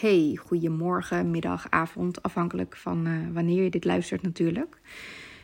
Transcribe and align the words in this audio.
Hey, 0.00 0.38
goedemorgen, 0.44 1.30
middag, 1.30 1.66
avond, 1.70 2.22
afhankelijk 2.22 2.76
van 2.76 3.06
uh, 3.06 3.12
wanneer 3.32 3.62
je 3.62 3.70
dit 3.70 3.84
luistert 3.84 4.22
natuurlijk. 4.22 4.78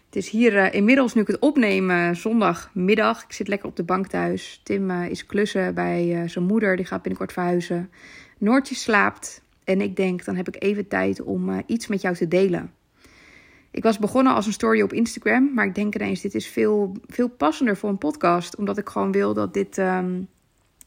Het 0.06 0.16
is 0.16 0.30
hier 0.30 0.54
uh, 0.54 0.74
inmiddels, 0.74 1.14
nu 1.14 1.20
ik 1.20 1.26
het 1.26 1.38
opneem, 1.38 2.14
zondagmiddag. 2.14 3.22
Ik 3.22 3.32
zit 3.32 3.48
lekker 3.48 3.68
op 3.68 3.76
de 3.76 3.82
bank 3.82 4.06
thuis. 4.06 4.60
Tim 4.64 4.90
is 4.90 5.26
klussen 5.26 5.74
bij 5.74 6.28
zijn 6.28 6.44
moeder, 6.44 6.76
die 6.76 6.84
gaat 6.84 7.02
binnenkort 7.02 7.32
verhuizen. 7.32 7.90
Noortje 8.38 8.74
slaapt 8.74 9.42
en 9.64 9.80
ik 9.80 9.96
denk, 9.96 10.24
dan 10.24 10.36
heb 10.36 10.48
ik 10.48 10.62
even 10.62 10.88
tijd 10.88 11.22
om 11.22 11.62
iets 11.66 11.86
met 11.86 12.00
jou 12.00 12.14
te 12.14 12.28
delen. 12.28 12.70
Ik 13.70 13.82
was 13.82 13.98
begonnen 13.98 14.34
als 14.34 14.46
een 14.46 14.52
story 14.52 14.82
op 14.82 14.92
Instagram, 14.92 15.54
maar 15.54 15.66
ik 15.66 15.74
denk 15.74 15.94
ineens, 15.94 16.20
dit 16.20 16.34
is 16.34 16.46
veel, 16.46 16.96
veel 17.06 17.28
passender 17.28 17.76
voor 17.76 17.88
een 17.88 17.98
podcast. 17.98 18.56
Omdat 18.56 18.78
ik 18.78 18.88
gewoon 18.88 19.12
wil 19.12 19.34
dat 19.34 19.54
dit 19.54 19.78
um, 19.78 20.28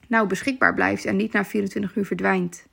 nou 0.07 0.27
beschikbaar 0.27 0.73
blijft 0.73 1.05
en 1.05 1.15
niet 1.15 1.33
na 1.33 1.45
24 1.45 1.95
uur 1.95 2.05
verdwijnt. 2.05 2.65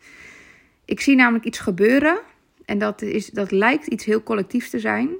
Ik 0.85 1.01
zie 1.01 1.17
namelijk 1.17 1.45
iets 1.45 1.59
gebeuren 1.59 2.21
en 2.65 2.79
dat, 2.79 3.02
is, 3.02 3.30
dat 3.30 3.51
lijkt 3.51 3.87
iets 3.87 4.05
heel 4.05 4.23
collectiefs 4.23 4.70
te 4.70 4.79
zijn. 4.79 5.11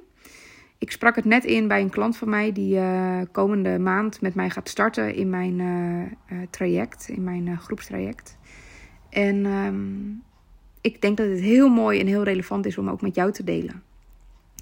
Ik 0.77 0.91
sprak 0.91 1.15
het 1.15 1.25
net 1.25 1.45
in 1.45 1.67
bij 1.67 1.81
een 1.81 1.89
klant 1.89 2.17
van 2.17 2.29
mij 2.29 2.51
die 2.51 2.75
uh, 2.75 3.21
komende 3.31 3.79
maand 3.79 4.21
met 4.21 4.35
mij 4.35 4.49
gaat 4.49 4.69
starten 4.69 5.15
in 5.15 5.29
mijn 5.29 5.59
uh, 5.59 6.01
uh, 6.01 6.47
traject, 6.49 7.09
in 7.09 7.23
mijn 7.23 7.59
groepstraject. 7.59 8.37
En 9.09 9.45
um, 9.45 10.23
ik 10.81 11.01
denk 11.01 11.17
dat 11.17 11.27
het 11.27 11.39
heel 11.39 11.69
mooi 11.69 11.99
en 11.99 12.07
heel 12.07 12.23
relevant 12.23 12.65
is 12.65 12.77
om 12.77 12.89
ook 12.89 13.01
met 13.01 13.15
jou 13.15 13.31
te 13.31 13.43
delen. 13.43 13.83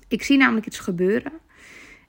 Ik 0.08 0.24
zie 0.24 0.38
namelijk 0.38 0.66
iets 0.66 0.80
gebeuren. 0.80 1.32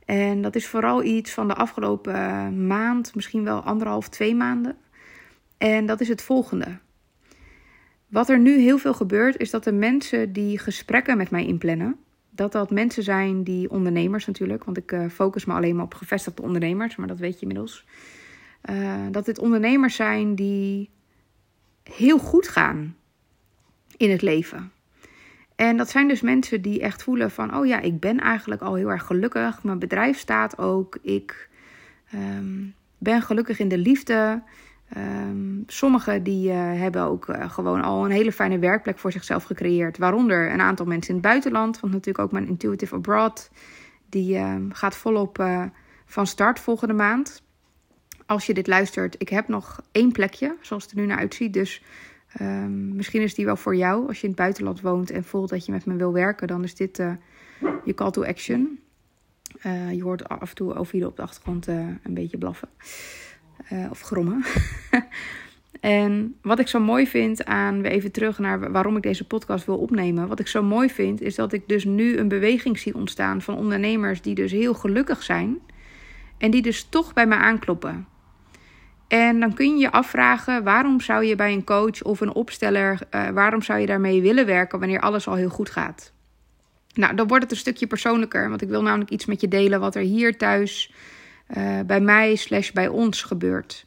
En 0.05 0.43
dat 0.43 0.55
is 0.55 0.67
vooral 0.67 1.03
iets 1.03 1.31
van 1.31 1.49
de 1.49 1.55
afgelopen 1.55 2.67
maand, 2.67 3.15
misschien 3.15 3.45
wel 3.45 3.61
anderhalf, 3.61 4.09
twee 4.09 4.35
maanden. 4.35 4.77
En 5.59 5.87
dat 5.87 6.01
is 6.01 6.09
het 6.09 6.23
volgende. 6.23 6.79
Wat 8.13 8.29
er 8.29 8.39
nu 8.39 8.59
heel 8.59 8.79
veel 8.79 8.95
gebeurt, 8.95 9.39
is 9.39 9.51
dat 9.51 9.65
de 9.65 9.73
mensen 9.73 10.33
die 10.33 10.59
gesprekken 10.59 11.17
met 11.17 11.31
mij 11.31 11.47
inplannen, 11.47 11.97
dat 12.31 12.53
dat 12.53 12.71
mensen 12.71 13.03
zijn 13.03 13.45
die 13.45 13.71
ondernemers 13.71 14.27
natuurlijk, 14.27 14.65
want 14.65 14.77
ik 14.77 14.93
uh, 14.93 15.09
focus 15.09 15.45
me 15.45 15.55
alleen 15.55 15.77
maar 15.77 15.85
op 15.85 15.95
gevestigde 15.95 16.43
ondernemers, 16.43 16.97
maar 16.97 17.07
dat 17.07 17.19
weet 17.19 17.35
je 17.35 17.41
inmiddels. 17.41 17.87
Uh, 18.71 19.07
dat 19.11 19.25
dit 19.25 19.39
ondernemers 19.39 19.97
zijn 19.97 20.35
die 20.35 20.91
heel 21.83 22.19
goed 22.19 22.49
gaan 22.49 22.97
in 23.97 24.11
het 24.11 24.23
leven. 24.23 24.73
En 25.57 25.77
dat 25.77 25.91
zijn 25.91 26.09
dus 26.09 26.21
mensen 26.21 26.63
die 26.63 26.81
echt 26.81 27.03
voelen 27.03 27.31
van, 27.31 27.57
oh 27.57 27.67
ja, 27.67 27.81
ik 27.81 28.01
ben 28.01 28.21
eigenlijk 28.21 28.63
al 28.63 28.75
heel 28.75 28.91
erg 28.91 29.07
gelukkig. 29.07 29.63
Mijn 29.63 29.79
bedrijf 29.79 30.19
staat 30.19 30.59
ook. 30.59 30.99
Ik 31.03 31.49
um, 32.15 32.75
ben 32.99 33.23
gelukkig 33.23 33.59
in 33.59 33.69
de 33.69 33.79
liefde. 33.79 34.43
Um, 34.97 35.65
sommigen 35.67 36.23
die 36.23 36.49
uh, 36.49 36.55
hebben 36.57 37.03
ook 37.03 37.29
uh, 37.29 37.51
gewoon 37.51 37.83
al 37.83 38.05
een 38.05 38.11
hele 38.11 38.33
fijne 38.33 38.59
werkplek 38.59 38.99
voor 38.99 39.13
zichzelf 39.13 39.45
gecreëerd. 39.45 39.99
Waaronder 39.99 40.53
een 40.53 40.61
aantal 40.61 40.87
mensen 40.87 41.09
in 41.09 41.17
het 41.17 41.27
buitenland. 41.27 41.81
Want 41.81 41.93
natuurlijk 41.93 42.25
ook 42.25 42.33
mijn 42.33 42.47
Intuitive 42.47 42.95
Abroad. 42.95 43.51
Die 44.09 44.35
uh, 44.35 44.55
gaat 44.69 44.97
volop 44.97 45.39
eh, 45.39 45.65
van 46.07 46.27
start 46.27 46.61
volgende 46.61 46.95
maand. 46.95 47.43
Als 48.27 48.47
je 48.47 48.55
dit 48.55 48.67
luistert, 48.67 49.15
ik 49.19 49.29
heb 49.29 49.49
nog 49.49 49.81
één 49.93 50.13
plekje, 50.13 50.57
zoals 50.61 50.83
het 50.83 50.93
er 50.93 50.99
nu 50.99 51.07
naar 51.07 51.19
uitziet. 51.19 51.53
Dus 51.53 51.83
um, 52.41 52.97
misschien 52.97 53.23
is 53.23 53.35
die 53.35 53.45
wel 53.45 53.57
voor 53.57 53.77
jou. 53.77 54.09
Als 54.09 54.17
je 54.17 54.23
in 54.23 54.29
het 54.29 54.39
buitenland 54.39 54.81
woont 54.81 55.11
en 55.11 55.25
voelt 55.25 55.49
dat 55.49 55.67
je 55.67 55.73
met 55.73 55.87
me 55.87 55.97
wil 55.97 56.13
werken, 56.13 56.47
dan 56.47 56.65
is 56.65 56.75
dit 56.75 56.97
je 57.85 57.95
call 57.95 58.11
to 58.11 58.25
action. 58.25 58.79
je 59.93 60.03
hoort 60.03 60.29
af 60.29 60.49
en 60.49 60.55
toe 60.55 60.75
over 60.75 60.95
hier 60.95 61.07
op 61.07 61.17
de 61.17 61.23
achtergrond 61.23 61.67
een 61.67 62.01
beetje 62.15 62.39
blaffen. 62.39 62.69
Uh, 63.73 63.91
of 63.91 64.01
grommen. 64.01 64.45
en 65.81 66.35
wat 66.43 66.59
ik 66.59 66.69
zo 66.69 66.81
mooi 66.81 67.07
vind 67.07 67.45
aan, 67.45 67.83
we 67.83 67.89
even 67.89 68.13
terug 68.13 68.39
naar 68.39 68.73
waarom 68.73 68.97
ik 68.97 69.03
deze 69.03 69.27
podcast 69.27 69.67
wil 69.67 69.79
opnemen. 69.79 70.29
Wat 70.29 70.41
ik 70.41 70.47
zo 70.47 70.63
mooi 70.63 70.91
vind, 70.91 71.21
is 71.21 71.35
dat 71.35 71.53
ik 71.53 71.69
dus 71.69 71.85
nu 71.85 72.17
een 72.17 72.29
beweging 72.29 72.79
zie 72.79 72.95
ontstaan 72.95 73.43
van 73.43 73.57
ondernemers 73.57 74.23
die 74.23 74.35
dus 74.35 74.53
heel 74.53 74.75
gelukkig 74.75 75.23
zijn. 75.23 75.59
En 76.39 76.51
die 76.51 76.63
dus 76.63 76.85
toch 76.85 77.13
bij 77.13 77.27
me 77.27 77.35
aankloppen. 77.35 78.07
En 79.09 79.41
dan 79.41 79.55
kun 79.55 79.71
je 79.71 79.79
je 79.79 79.93
afvragen, 79.93 80.65
waarom 80.65 81.01
zou 81.01 81.25
je 81.25 81.37
bij 81.37 81.53
een 81.53 81.65
coach 81.65 82.03
of 82.03 82.21
een 82.21 82.35
opsteller, 82.35 82.99
uh, 83.11 83.29
waarom 83.29 83.63
zou 83.63 83.81
je 83.81 83.87
daarmee 83.87 84.23
willen 84.23 84.47
werken 84.47 84.79
wanneer 84.79 85.01
alles 85.01 85.29
al 85.29 85.35
heel 85.35 85.49
goed 85.49 85.71
gaat? 85.71 86.13
Nou, 86.95 87.15
dan 87.15 87.27
wordt 87.27 87.43
het 87.43 87.53
een 87.53 87.59
stukje 87.59 87.87
persoonlijker, 87.87 88.49
want 88.49 88.63
ik 88.63 88.69
wil 88.69 88.83
namelijk 88.83 89.11
iets 89.11 89.27
met 89.27 89.41
je 89.41 89.49
delen 89.49 89.81
wat 89.81 89.95
er 89.95 90.03
hier 90.03 90.37
thuis 90.37 90.93
uh, 91.49 91.81
bij 91.87 92.01
mij 92.01 92.35
slash 92.35 92.71
bij 92.71 92.89
ons 92.89 93.23
gebeurt. 93.23 93.87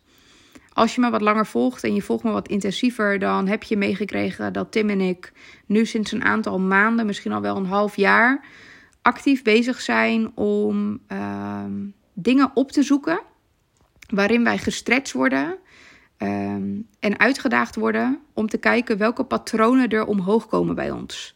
Als 0.73 0.95
je 0.95 1.01
me 1.01 1.09
wat 1.09 1.21
langer 1.21 1.45
volgt 1.45 1.83
en 1.83 1.95
je 1.95 2.01
volgt 2.01 2.23
me 2.23 2.31
wat 2.31 2.47
intensiever, 2.47 3.19
dan 3.19 3.47
heb 3.47 3.63
je 3.63 3.77
meegekregen 3.77 4.53
dat 4.53 4.71
Tim 4.71 4.89
en 4.89 5.01
ik 5.01 5.31
nu 5.65 5.85
sinds 5.85 6.11
een 6.11 6.23
aantal 6.23 6.59
maanden, 6.59 7.05
misschien 7.05 7.31
al 7.31 7.41
wel 7.41 7.55
een 7.55 7.65
half 7.65 7.95
jaar, 7.95 8.45
actief 9.01 9.43
bezig 9.43 9.81
zijn 9.81 10.31
om 10.37 10.99
uh, 11.11 11.63
dingen 12.13 12.51
op 12.53 12.71
te 12.71 12.83
zoeken 12.83 13.21
waarin 14.09 14.43
wij 14.43 14.57
gestretched 14.57 15.11
worden 15.11 15.57
um, 16.17 16.87
en 16.99 17.19
uitgedaagd 17.19 17.75
worden 17.75 18.19
om 18.33 18.47
te 18.47 18.57
kijken 18.57 18.97
welke 18.97 19.23
patronen 19.23 19.89
er 19.89 20.05
omhoog 20.05 20.47
komen 20.47 20.75
bij 20.75 20.91
ons. 20.91 21.35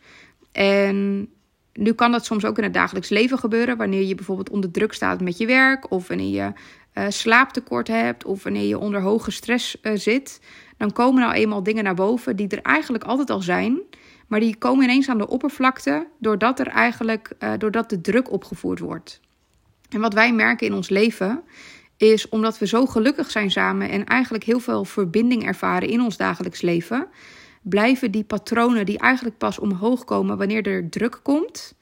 En 0.52 1.30
nu 1.80 1.94
kan 1.94 2.12
dat 2.12 2.26
soms 2.26 2.46
ook 2.46 2.58
in 2.58 2.64
het 2.64 2.74
dagelijks 2.74 3.10
leven 3.10 3.38
gebeuren, 3.38 3.78
wanneer 3.78 4.04
je 4.04 4.16
bijvoorbeeld 4.16 4.50
onder 4.50 4.72
druk 4.72 4.94
staat 4.94 5.22
met 5.22 5.38
je 5.38 5.46
werk, 5.46 5.92
of 5.92 6.08
wanneer 6.08 6.44
je 6.44 6.52
uh, 6.94 7.06
slaaptekort 7.10 7.88
hebt, 7.88 8.26
of 8.26 8.44
wanneer 8.44 8.68
je 8.68 8.78
onder 8.78 9.02
hoge 9.02 9.32
stress 9.32 9.78
uh, 9.82 9.92
zit. 9.96 10.42
Dan 10.78 10.94
komen 10.94 11.22
nou 11.22 11.34
eenmaal 11.34 11.64
dingen 11.64 11.84
naar 11.84 11.96
boven 11.96 12.36
die 12.36 12.48
er 12.48 12.62
eigenlijk 12.62 13.04
altijd 13.04 13.30
al 13.30 13.42
zijn, 13.42 13.80
maar 14.28 14.40
die 14.40 14.56
komen 14.56 14.84
ineens 14.84 15.10
aan 15.10 15.18
de 15.18 15.28
oppervlakte 15.28 16.08
doordat 16.20 16.60
er 16.60 16.68
eigenlijk 16.68 17.32
uh, 17.40 17.52
doordat 17.58 17.90
de 17.90 18.02
druk 18.02 18.32
opgevoerd 18.32 18.80
wordt. 18.80 19.20
En 19.90 20.00
wat 20.00 20.14
wij 20.14 20.34
merken 20.34 20.68
in 20.68 20.74
ons 20.74 20.90
leven 20.90 21.44
is 21.98 22.30
omdat 22.30 22.58
we 22.60 22.68
zo 22.68 22.86
gelukkig 22.86 23.32
zijn 23.32 23.52
samen 23.52 23.90
en 23.90 24.06
eigenlijk 24.06 24.44
heel 24.44 24.60
veel 24.60 24.86
verbinding 24.86 25.46
ervaren 25.46 25.90
in 25.90 26.02
ons 26.02 26.18
dagelijks 26.18 26.62
leven, 26.62 27.08
blijven 27.62 28.12
die 28.12 28.24
patronen 28.24 28.86
die 28.86 29.00
eigenlijk 29.00 29.38
pas 29.38 29.60
omhoog 29.60 30.06
komen 30.06 30.38
wanneer 30.38 30.68
er 30.68 30.90
druk 30.90 31.20
komt, 31.24 31.76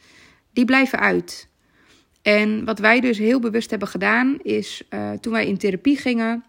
die 0.53 0.65
blijven 0.65 0.99
uit. 0.99 1.49
En 2.21 2.65
wat 2.65 2.79
wij 2.79 2.99
dus 2.99 3.17
heel 3.17 3.39
bewust 3.39 3.69
hebben 3.69 3.87
gedaan, 3.87 4.37
is 4.41 4.83
uh, 4.89 5.11
toen 5.11 5.33
wij 5.33 5.47
in 5.47 5.57
therapie 5.57 5.97
gingen, 5.97 6.43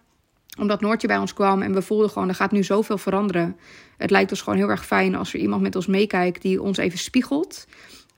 omdat 0.58 0.80
Noortje 0.80 1.06
bij 1.06 1.18
ons 1.18 1.34
kwam 1.34 1.62
en 1.62 1.74
we 1.74 1.82
voelden 1.82 2.10
gewoon, 2.10 2.28
er 2.28 2.34
gaat 2.34 2.52
nu 2.52 2.62
zoveel 2.64 2.98
veranderen. 2.98 3.56
Het 3.96 4.10
lijkt 4.10 4.30
ons 4.30 4.42
gewoon 4.42 4.58
heel 4.58 4.68
erg 4.68 4.86
fijn 4.86 5.14
als 5.14 5.34
er 5.34 5.40
iemand 5.40 5.62
met 5.62 5.76
ons 5.76 5.86
meekijkt 5.86 6.42
die 6.42 6.62
ons 6.62 6.78
even 6.78 6.98
spiegelt. 6.98 7.66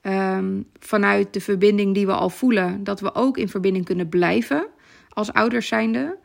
Um, 0.03 0.66
vanuit 0.78 1.32
de 1.32 1.41
verbinding 1.41 1.94
die 1.94 2.06
we 2.06 2.12
al 2.12 2.31
voelen, 2.31 2.84
dat 2.84 3.00
we 3.00 3.15
ook 3.15 3.37
in 3.37 3.48
verbinding 3.48 3.84
kunnen 3.84 4.09
blijven 4.09 4.66
als 5.09 5.32
ouders 5.32 5.69
zijnde. 5.69 6.19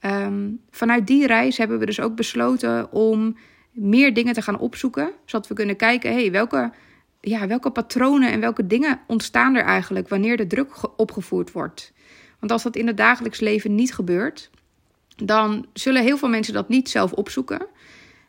Um, 0.00 0.60
vanuit 0.70 1.06
die 1.06 1.26
reis 1.26 1.56
hebben 1.56 1.78
we 1.78 1.86
dus 1.86 2.00
ook 2.00 2.16
besloten 2.16 2.92
om 2.92 3.36
meer 3.76 4.14
dingen 4.14 4.34
te 4.34 4.42
gaan 4.42 4.58
opzoeken. 4.58 5.12
Zodat 5.24 5.48
we 5.48 5.54
kunnen 5.54 5.76
kijken, 5.76 6.12
hey, 6.12 6.30
welke, 6.30 6.72
ja, 7.20 7.46
welke 7.46 7.70
patronen 7.70 8.30
en 8.30 8.40
welke 8.40 8.66
dingen 8.66 9.00
ontstaan 9.06 9.54
er 9.54 9.64
eigenlijk 9.64 10.08
wanneer 10.08 10.36
de 10.36 10.46
druk 10.46 10.70
opgevoerd 10.96 11.52
wordt. 11.52 11.92
Want 12.38 12.52
als 12.52 12.62
dat 12.62 12.76
in 12.76 12.86
het 12.86 12.96
dagelijks 12.96 13.40
leven 13.40 13.74
niet 13.74 13.94
gebeurt, 13.94 14.50
dan 15.24 15.66
zullen 15.72 16.02
heel 16.02 16.18
veel 16.18 16.28
mensen 16.28 16.54
dat 16.54 16.68
niet 16.68 16.90
zelf 16.90 17.12
opzoeken. 17.12 17.66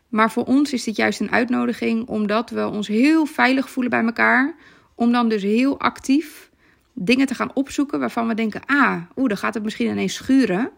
Maar 0.10 0.32
voor 0.32 0.44
ons 0.44 0.74
is 0.74 0.84
dit 0.84 0.96
juist 0.96 1.20
een 1.20 1.32
uitnodiging, 1.32 2.08
omdat 2.08 2.50
we 2.50 2.68
ons 2.68 2.88
heel 2.88 3.26
veilig 3.26 3.70
voelen 3.70 3.92
bij 3.92 4.04
elkaar. 4.04 4.56
Om 4.96 5.12
dan 5.12 5.30
dus 5.30 5.44
heel 5.44 5.80
actief 5.80 6.50
dingen 6.94 7.28
te 7.28 7.36
gaan 7.36 7.52
opzoeken 7.54 8.00
waarvan 8.00 8.28
we 8.28 8.34
denken: 8.34 8.62
ah, 8.66 9.02
oeh, 9.16 9.28
dan 9.28 9.38
gaat 9.38 9.54
het 9.54 9.64
misschien 9.64 9.90
ineens 9.90 10.14
schuren. 10.14 10.72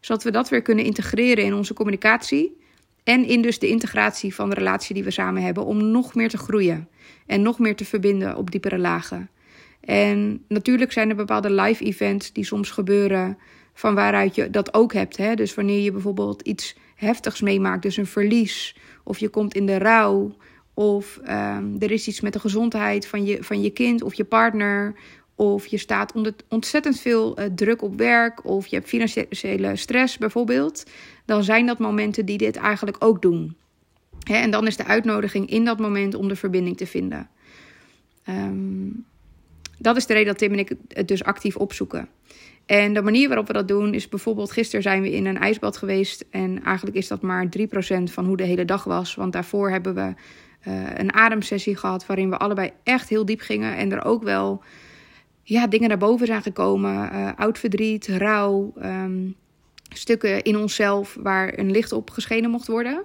Zodat 0.00 0.22
we 0.22 0.30
dat 0.30 0.48
weer 0.48 0.62
kunnen 0.62 0.84
integreren 0.84 1.44
in 1.44 1.54
onze 1.54 1.74
communicatie. 1.74 2.59
En 3.04 3.24
in 3.24 3.42
dus 3.42 3.58
de 3.58 3.68
integratie 3.68 4.34
van 4.34 4.48
de 4.48 4.54
relatie 4.54 4.94
die 4.94 5.04
we 5.04 5.10
samen 5.10 5.42
hebben 5.42 5.64
om 5.64 5.90
nog 5.90 6.14
meer 6.14 6.28
te 6.28 6.38
groeien 6.38 6.88
en 7.26 7.42
nog 7.42 7.58
meer 7.58 7.76
te 7.76 7.84
verbinden 7.84 8.36
op 8.36 8.50
diepere 8.50 8.78
lagen. 8.78 9.30
En 9.80 10.44
natuurlijk 10.48 10.92
zijn 10.92 11.08
er 11.08 11.16
bepaalde 11.16 11.50
live 11.50 11.84
events 11.84 12.32
die 12.32 12.44
soms 12.44 12.70
gebeuren 12.70 13.38
van 13.74 13.94
waaruit 13.94 14.34
je 14.34 14.50
dat 14.50 14.74
ook 14.74 14.92
hebt. 14.92 15.16
Hè? 15.16 15.34
Dus 15.34 15.54
wanneer 15.54 15.80
je 15.80 15.92
bijvoorbeeld 15.92 16.42
iets 16.42 16.76
heftigs 16.94 17.40
meemaakt, 17.40 17.82
dus 17.82 17.96
een 17.96 18.06
verlies, 18.06 18.76
of 19.04 19.18
je 19.18 19.28
komt 19.28 19.54
in 19.54 19.66
de 19.66 19.78
rouw, 19.78 20.36
of 20.74 21.20
um, 21.28 21.76
er 21.78 21.90
is 21.90 22.08
iets 22.08 22.20
met 22.20 22.32
de 22.32 22.40
gezondheid 22.40 23.06
van 23.06 23.24
je, 23.24 23.44
van 23.44 23.62
je 23.62 23.70
kind 23.70 24.02
of 24.02 24.14
je 24.14 24.24
partner, 24.24 24.94
of 25.40 25.66
je 25.66 25.78
staat 25.78 26.12
onder 26.12 26.34
ontzettend 26.48 27.00
veel 27.00 27.40
uh, 27.40 27.44
druk 27.54 27.82
op 27.82 27.96
werk. 27.96 28.44
Of 28.44 28.66
je 28.66 28.76
hebt 28.76 28.88
financiële 28.88 29.76
stress 29.76 30.18
bijvoorbeeld. 30.18 30.84
Dan 31.24 31.44
zijn 31.44 31.66
dat 31.66 31.78
momenten 31.78 32.26
die 32.26 32.38
dit 32.38 32.56
eigenlijk 32.56 32.96
ook 33.04 33.22
doen. 33.22 33.56
En 34.30 34.50
dan 34.50 34.66
is 34.66 34.76
de 34.76 34.84
uitnodiging 34.84 35.50
in 35.50 35.64
dat 35.64 35.78
moment 35.78 36.14
om 36.14 36.28
de 36.28 36.36
verbinding 36.36 36.76
te 36.76 36.86
vinden. 36.86 37.28
Um, 38.28 39.04
dat 39.78 39.96
is 39.96 40.06
de 40.06 40.12
reden 40.12 40.28
dat 40.28 40.38
Tim 40.38 40.52
en 40.52 40.58
ik 40.58 40.72
het 40.88 41.08
dus 41.08 41.24
actief 41.24 41.56
opzoeken. 41.56 42.08
En 42.66 42.94
de 42.94 43.02
manier 43.02 43.28
waarop 43.28 43.46
we 43.46 43.52
dat 43.52 43.68
doen 43.68 43.94
is 43.94 44.08
bijvoorbeeld... 44.08 44.52
gisteren 44.52 44.82
zijn 44.82 45.02
we 45.02 45.10
in 45.10 45.26
een 45.26 45.38
ijsbad 45.38 45.76
geweest... 45.76 46.24
en 46.30 46.64
eigenlijk 46.64 46.96
is 46.96 47.08
dat 47.08 47.22
maar 47.22 47.46
3% 47.58 47.58
van 48.04 48.26
hoe 48.26 48.36
de 48.36 48.44
hele 48.44 48.64
dag 48.64 48.84
was. 48.84 49.14
Want 49.14 49.32
daarvoor 49.32 49.70
hebben 49.70 49.94
we 49.94 50.14
een 50.94 51.12
ademsessie 51.12 51.76
gehad 51.76 52.06
waarin 52.06 52.30
we 52.30 52.36
allebei 52.36 52.70
echt 52.82 53.08
heel 53.08 53.24
diep 53.24 53.40
gingen 53.40 53.76
en 53.76 53.92
er 53.92 54.04
ook 54.04 54.22
wel 54.22 54.62
ja, 55.52 55.66
dingen 55.66 55.88
naar 55.88 55.98
boven 55.98 56.26
zijn 56.26 56.42
gekomen. 56.42 57.36
oud 57.36 57.58
verdriet, 57.58 58.06
rouw, 58.06 58.72
ehm, 58.80 59.28
stukken 59.88 60.42
in 60.42 60.56
onszelf 60.56 61.16
waar 61.20 61.58
een 61.58 61.70
licht 61.70 61.92
op 61.92 62.10
geschenen 62.10 62.50
mocht 62.50 62.66
worden. 62.66 63.02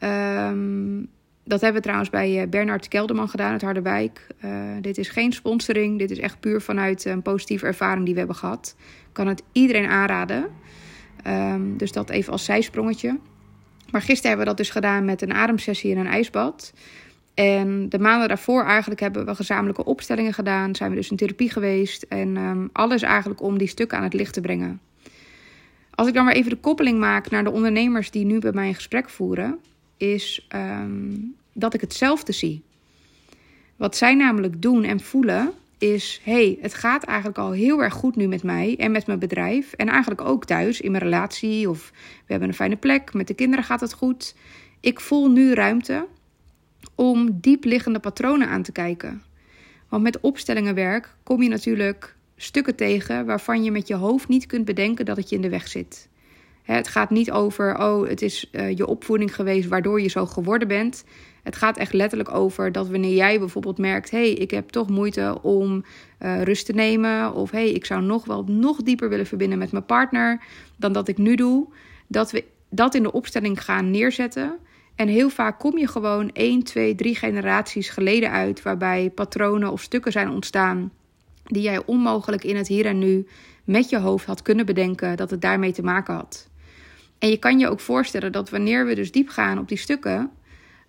Um, 0.00 1.08
dat 1.44 1.60
hebben 1.60 1.76
we 1.76 1.82
trouwens 1.82 2.10
bij 2.10 2.40
eh, 2.40 2.48
Bernard 2.48 2.88
Kelderman 2.88 3.28
gedaan 3.28 3.52
uit 3.52 3.62
Harderwijk. 3.62 4.26
Uh, 4.44 4.50
dit 4.80 4.98
is 4.98 5.08
geen 5.08 5.32
sponsoring. 5.32 5.98
Dit 5.98 6.10
is 6.10 6.18
echt 6.18 6.40
puur 6.40 6.60
vanuit 6.60 7.04
een 7.04 7.22
positieve 7.22 7.66
ervaring 7.66 8.04
die 8.04 8.12
we 8.12 8.18
hebben 8.18 8.36
gehad. 8.36 8.76
Ik 8.78 9.12
kan 9.12 9.26
het 9.26 9.42
iedereen 9.52 9.88
aanraden. 9.88 10.46
Um, 11.26 11.76
dus 11.76 11.92
dat 11.92 12.10
even 12.10 12.32
als 12.32 12.44
zijsprongetje. 12.44 13.18
Maar 13.90 14.00
gisteren 14.00 14.28
hebben 14.28 14.46
we 14.46 14.56
dat 14.56 14.64
dus 14.64 14.70
gedaan 14.70 15.04
met 15.04 15.22
een 15.22 15.32
ademsessie 15.32 15.94
en 15.94 15.98
een 15.98 16.06
ijsbad. 16.06 16.72
En 17.34 17.88
de 17.88 17.98
maanden 17.98 18.28
daarvoor 18.28 18.64
eigenlijk 18.64 19.00
hebben 19.00 19.24
we 19.24 19.34
gezamenlijke 19.34 19.84
opstellingen 19.84 20.32
gedaan. 20.32 20.74
Zijn 20.74 20.90
we 20.90 20.96
dus 20.96 21.10
in 21.10 21.16
therapie 21.16 21.50
geweest. 21.50 22.02
En 22.02 22.36
um, 22.36 22.68
alles 22.72 23.02
eigenlijk 23.02 23.42
om 23.42 23.58
die 23.58 23.68
stukken 23.68 23.98
aan 23.98 24.04
het 24.04 24.14
licht 24.14 24.34
te 24.34 24.40
brengen. 24.40 24.80
Als 25.94 26.08
ik 26.08 26.14
dan 26.14 26.24
maar 26.24 26.34
even 26.34 26.50
de 26.50 26.56
koppeling 26.56 26.98
maak 26.98 27.30
naar 27.30 27.44
de 27.44 27.50
ondernemers 27.50 28.10
die 28.10 28.24
nu 28.24 28.38
bij 28.38 28.52
mij 28.52 28.68
een 28.68 28.74
gesprek 28.74 29.10
voeren 29.10 29.58
is 29.96 30.46
ehm, 30.48 31.16
dat 31.52 31.74
ik 31.74 31.80
hetzelfde 31.80 32.32
zie. 32.32 32.62
Wat 33.76 33.96
zij 33.96 34.14
namelijk 34.14 34.62
doen 34.62 34.84
en 34.84 35.00
voelen 35.00 35.52
is: 35.78 36.20
hey, 36.24 36.58
het 36.60 36.74
gaat 36.74 37.04
eigenlijk 37.04 37.38
al 37.38 37.50
heel 37.50 37.82
erg 37.82 37.94
goed 37.94 38.16
nu 38.16 38.26
met 38.26 38.42
mij 38.42 38.76
en 38.78 38.90
met 38.90 39.06
mijn 39.06 39.18
bedrijf. 39.18 39.72
En 39.72 39.88
eigenlijk 39.88 40.20
ook 40.20 40.44
thuis 40.44 40.80
in 40.80 40.90
mijn 40.90 41.02
relatie. 41.02 41.70
Of 41.70 41.90
we 41.92 42.24
hebben 42.26 42.48
een 42.48 42.54
fijne 42.54 42.76
plek, 42.76 43.14
met 43.14 43.26
de 43.26 43.34
kinderen 43.34 43.64
gaat 43.64 43.80
het 43.80 43.92
goed. 43.92 44.34
Ik 44.80 45.00
voel 45.00 45.30
nu 45.30 45.52
ruimte 45.52 46.06
om 46.94 47.40
diepliggende 47.40 47.98
patronen 47.98 48.48
aan 48.48 48.62
te 48.62 48.72
kijken. 48.72 49.22
Want 49.88 50.02
met 50.02 50.20
opstellingenwerk 50.20 51.14
kom 51.22 51.42
je 51.42 51.48
natuurlijk 51.48 52.16
stukken 52.36 52.76
tegen 52.76 53.26
waarvan 53.26 53.64
je 53.64 53.70
met 53.70 53.88
je 53.88 53.94
hoofd 53.94 54.28
niet 54.28 54.46
kunt 54.46 54.64
bedenken 54.64 55.04
dat 55.04 55.16
het 55.16 55.28
je 55.28 55.36
in 55.36 55.42
de 55.42 55.48
weg 55.48 55.68
zit. 55.68 56.08
Het 56.62 56.88
gaat 56.88 57.10
niet 57.10 57.30
over, 57.30 57.78
oh, 57.78 58.08
het 58.08 58.22
is 58.22 58.48
uh, 58.52 58.76
je 58.76 58.86
opvoeding 58.86 59.34
geweest 59.34 59.68
waardoor 59.68 60.00
je 60.00 60.08
zo 60.08 60.26
geworden 60.26 60.68
bent. 60.68 61.04
Het 61.42 61.56
gaat 61.56 61.76
echt 61.76 61.92
letterlijk 61.92 62.34
over 62.34 62.72
dat 62.72 62.88
wanneer 62.88 63.14
jij 63.14 63.38
bijvoorbeeld 63.38 63.78
merkt: 63.78 64.10
hé, 64.10 64.18
hey, 64.18 64.32
ik 64.32 64.50
heb 64.50 64.68
toch 64.68 64.88
moeite 64.88 65.38
om 65.42 65.84
uh, 66.20 66.42
rust 66.42 66.66
te 66.66 66.72
nemen. 66.72 67.34
Of 67.34 67.50
hé, 67.50 67.58
hey, 67.58 67.72
ik 67.72 67.84
zou 67.84 68.02
nog 68.02 68.24
wel 68.24 68.44
nog 68.44 68.82
dieper 68.82 69.08
willen 69.08 69.26
verbinden 69.26 69.58
met 69.58 69.72
mijn 69.72 69.86
partner 69.86 70.42
dan 70.76 70.92
dat 70.92 71.08
ik 71.08 71.18
nu 71.18 71.34
doe. 71.34 71.66
Dat 72.06 72.30
we 72.30 72.44
dat 72.70 72.94
in 72.94 73.02
de 73.02 73.12
opstelling 73.12 73.64
gaan 73.64 73.90
neerzetten. 73.90 74.58
En 74.94 75.08
heel 75.08 75.30
vaak 75.30 75.58
kom 75.58 75.78
je 75.78 75.88
gewoon 75.88 76.30
1, 76.32 76.62
2, 76.62 76.94
3 76.94 77.14
generaties 77.14 77.88
geleden 77.88 78.30
uit, 78.30 78.62
waarbij 78.62 79.10
patronen 79.10 79.72
of 79.72 79.80
stukken 79.80 80.12
zijn 80.12 80.30
ontstaan 80.30 80.92
die 81.44 81.62
jij 81.62 81.84
onmogelijk 81.84 82.44
in 82.44 82.56
het 82.56 82.68
hier 82.68 82.86
en 82.86 82.98
nu 82.98 83.26
met 83.64 83.88
je 83.88 83.98
hoofd 83.98 84.26
had 84.26 84.42
kunnen 84.42 84.66
bedenken 84.66 85.16
dat 85.16 85.30
het 85.30 85.40
daarmee 85.40 85.72
te 85.72 85.82
maken 85.82 86.14
had. 86.14 86.48
En 87.18 87.28
je 87.28 87.36
kan 87.36 87.58
je 87.58 87.68
ook 87.68 87.80
voorstellen 87.80 88.32
dat 88.32 88.50
wanneer 88.50 88.86
we 88.86 88.94
dus 88.94 89.12
diep 89.12 89.28
gaan 89.28 89.58
op 89.58 89.68
die 89.68 89.78
stukken, 89.78 90.30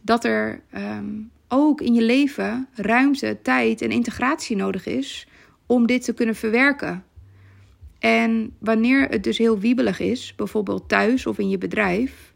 dat 0.02 0.24
er 0.24 0.62
ehm, 0.70 1.12
ook 1.48 1.82
in 1.82 1.94
je 1.94 2.02
leven 2.02 2.68
ruimte, 2.74 3.38
tijd 3.42 3.82
en 3.82 3.92
integratie 3.92 4.56
nodig 4.56 4.86
is 4.86 5.28
om 5.66 5.88
dit 5.88 6.04
te 6.04 6.14
kunnen 6.14 6.36
verwerken. 6.36 7.04
En 8.00 8.56
wanneer 8.60 9.08
het 9.10 9.24
dus 9.24 9.38
heel 9.38 9.60
wiebelig 9.60 10.00
is, 10.00 10.34
bijvoorbeeld 10.36 10.90
thuis 10.90 11.26
of 11.26 11.38
in 11.38 11.50
je 11.50 11.58
bedrijf, 11.58 12.33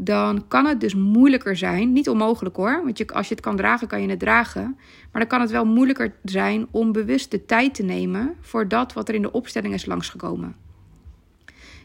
dan 0.00 0.48
kan 0.48 0.66
het 0.66 0.80
dus 0.80 0.94
moeilijker 0.94 1.56
zijn. 1.56 1.92
Niet 1.92 2.08
onmogelijk 2.08 2.56
hoor, 2.56 2.80
want 2.84 2.98
je, 2.98 3.06
als 3.06 3.28
je 3.28 3.34
het 3.34 3.44
kan 3.44 3.56
dragen, 3.56 3.88
kan 3.88 4.02
je 4.02 4.08
het 4.08 4.18
dragen. 4.18 4.76
Maar 5.12 5.20
dan 5.20 5.26
kan 5.26 5.40
het 5.40 5.50
wel 5.50 5.64
moeilijker 5.64 6.14
zijn 6.24 6.66
om 6.70 6.92
bewust 6.92 7.30
de 7.30 7.44
tijd 7.44 7.74
te 7.74 7.82
nemen 7.82 8.34
voor 8.40 8.68
dat 8.68 8.92
wat 8.92 9.08
er 9.08 9.14
in 9.14 9.22
de 9.22 9.32
opstelling 9.32 9.74
is 9.74 9.86
langsgekomen. 9.86 10.56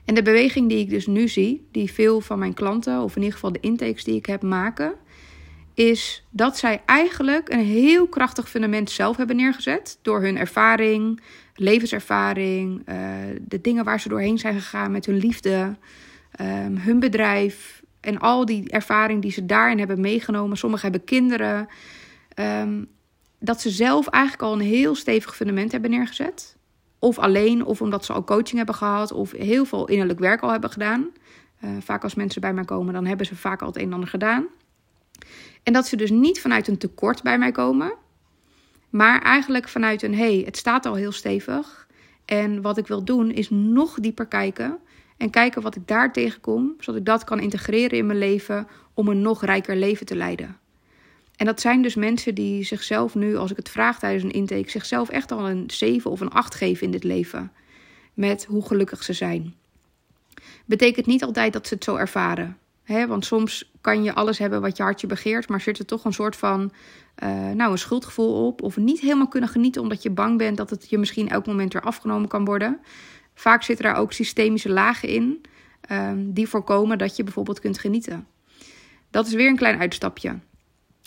En 0.05 0.15
de 0.15 0.21
beweging 0.21 0.69
die 0.69 0.79
ik 0.79 0.89
dus 0.89 1.07
nu 1.07 1.27
zie, 1.27 1.67
die 1.71 1.91
veel 1.91 2.21
van 2.21 2.39
mijn 2.39 2.53
klanten, 2.53 3.01
of 3.01 3.15
in 3.15 3.21
ieder 3.21 3.33
geval 3.33 3.51
de 3.51 3.59
intakes 3.59 4.03
die 4.03 4.15
ik 4.15 4.25
heb 4.25 4.41
maken, 4.41 4.93
is 5.73 6.25
dat 6.29 6.57
zij 6.57 6.81
eigenlijk 6.85 7.49
een 7.49 7.65
heel 7.65 8.07
krachtig 8.07 8.49
fundament 8.49 8.91
zelf 8.91 9.17
hebben 9.17 9.35
neergezet. 9.35 9.99
Door 10.01 10.21
hun 10.21 10.37
ervaring, 10.37 11.21
levenservaring, 11.55 12.89
uh, 12.89 12.95
de 13.41 13.61
dingen 13.61 13.83
waar 13.83 13.99
ze 13.99 14.09
doorheen 14.09 14.37
zijn 14.37 14.53
gegaan 14.53 14.91
met 14.91 15.05
hun 15.05 15.17
liefde, 15.17 15.75
um, 16.41 16.77
hun 16.77 16.99
bedrijf 16.99 17.82
en 18.03 18.19
al 18.19 18.45
die 18.45 18.69
ervaring 18.69 19.21
die 19.21 19.31
ze 19.31 19.45
daarin 19.45 19.77
hebben 19.77 19.99
meegenomen. 19.99 20.57
Sommigen 20.57 20.89
hebben 20.89 21.07
kinderen. 21.07 21.67
Um, 22.39 22.87
dat 23.39 23.61
ze 23.61 23.69
zelf 23.69 24.07
eigenlijk 24.07 24.43
al 24.43 24.53
een 24.53 24.59
heel 24.59 24.95
stevig 24.95 25.35
fundament 25.35 25.71
hebben 25.71 25.89
neergezet. 25.89 26.57
Of 26.99 27.19
alleen, 27.19 27.65
of 27.65 27.81
omdat 27.81 28.05
ze 28.05 28.13
al 28.13 28.23
coaching 28.23 28.57
hebben 28.57 28.75
gehad, 28.75 29.11
of 29.11 29.31
heel 29.31 29.65
veel 29.65 29.87
innerlijk 29.87 30.19
werk 30.19 30.41
al 30.41 30.51
hebben 30.51 30.69
gedaan. 30.69 31.07
Uh, 31.63 31.69
vaak 31.79 32.03
als 32.03 32.15
mensen 32.15 32.41
bij 32.41 32.53
mij 32.53 32.63
komen, 32.63 32.93
dan 32.93 33.05
hebben 33.05 33.25
ze 33.25 33.35
vaak 33.35 33.61
al 33.61 33.67
het 33.67 33.77
een 33.77 33.83
en 33.83 33.93
ander 33.93 34.09
gedaan. 34.09 34.45
En 35.63 35.73
dat 35.73 35.87
ze 35.87 35.95
dus 35.95 36.09
niet 36.09 36.41
vanuit 36.41 36.67
een 36.67 36.77
tekort 36.77 37.23
bij 37.23 37.37
mij 37.37 37.51
komen, 37.51 37.93
maar 38.89 39.21
eigenlijk 39.21 39.69
vanuit 39.69 40.01
een 40.03 40.15
hé, 40.15 40.35
hey, 40.35 40.43
het 40.45 40.57
staat 40.57 40.85
al 40.85 40.95
heel 40.95 41.11
stevig. 41.11 41.87
En 42.25 42.61
wat 42.61 42.77
ik 42.77 42.87
wil 42.87 43.03
doen 43.03 43.31
is 43.31 43.49
nog 43.49 43.99
dieper 43.99 44.25
kijken 44.25 44.79
en 45.23 45.29
kijken 45.29 45.61
wat 45.61 45.75
ik 45.75 45.87
daar 45.87 46.13
tegenkom, 46.13 46.75
zodat 46.79 46.99
ik 46.99 47.05
dat 47.05 47.23
kan 47.23 47.39
integreren 47.39 47.97
in 47.97 48.05
mijn 48.05 48.19
leven 48.19 48.67
om 48.93 49.07
een 49.07 49.21
nog 49.21 49.45
rijker 49.45 49.75
leven 49.75 50.05
te 50.05 50.15
leiden. 50.15 50.57
En 51.35 51.45
dat 51.45 51.61
zijn 51.61 51.81
dus 51.81 51.95
mensen 51.95 52.35
die 52.35 52.63
zichzelf 52.63 53.15
nu, 53.15 53.35
als 53.35 53.51
ik 53.51 53.57
het 53.57 53.69
vraag 53.69 53.99
tijdens 53.99 54.23
een 54.23 54.31
intake, 54.31 54.69
zichzelf 54.69 55.09
echt 55.09 55.31
al 55.31 55.49
een 55.49 55.63
7 55.67 56.11
of 56.11 56.19
een 56.19 56.29
8 56.29 56.55
geven 56.55 56.85
in 56.85 56.91
dit 56.91 57.03
leven. 57.03 57.51
Met 58.13 58.45
hoe 58.45 58.65
gelukkig 58.65 59.03
ze 59.03 59.13
zijn. 59.13 59.53
Betekent 60.65 61.05
niet 61.05 61.23
altijd 61.23 61.53
dat 61.53 61.67
ze 61.67 61.73
het 61.73 61.83
zo 61.83 61.95
ervaren. 61.95 62.57
Hè? 62.83 63.07
Want 63.07 63.25
soms 63.25 63.71
kan 63.81 64.03
je 64.03 64.13
alles 64.13 64.37
hebben 64.37 64.61
wat 64.61 64.77
je 64.77 64.83
hartje 64.83 65.07
begeert, 65.07 65.49
maar 65.49 65.61
zit 65.61 65.79
er 65.79 65.85
toch 65.85 66.05
een 66.05 66.13
soort 66.13 66.35
van 66.35 66.71
uh, 67.23 67.29
nou, 67.51 67.71
een 67.71 67.77
schuldgevoel 67.77 68.47
op. 68.47 68.61
Of 68.61 68.77
niet 68.77 68.99
helemaal 68.99 69.27
kunnen 69.27 69.49
genieten 69.49 69.81
omdat 69.81 70.03
je 70.03 70.09
bang 70.09 70.37
bent 70.37 70.57
dat 70.57 70.69
het 70.69 70.89
je 70.89 70.97
misschien 70.97 71.29
elk 71.29 71.45
moment 71.45 71.73
weer 71.73 71.81
afgenomen 71.81 72.27
kan 72.27 72.45
worden. 72.45 72.79
Vaak 73.33 73.63
zitten 73.63 73.85
er 73.85 73.95
ook 73.95 74.13
systemische 74.13 74.69
lagen 74.69 75.09
in 75.09 75.41
um, 75.91 76.33
die 76.33 76.47
voorkomen 76.47 76.97
dat 76.97 77.15
je 77.15 77.23
bijvoorbeeld 77.23 77.59
kunt 77.59 77.79
genieten. 77.79 78.27
Dat 79.11 79.27
is 79.27 79.33
weer 79.33 79.47
een 79.47 79.55
klein 79.55 79.79
uitstapje. 79.79 80.39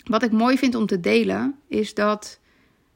Wat 0.03 0.23
ik 0.23 0.31
mooi 0.31 0.57
vind 0.57 0.75
om 0.75 0.85
te 0.85 0.99
delen, 0.99 1.55
is 1.67 1.93
dat 1.93 2.39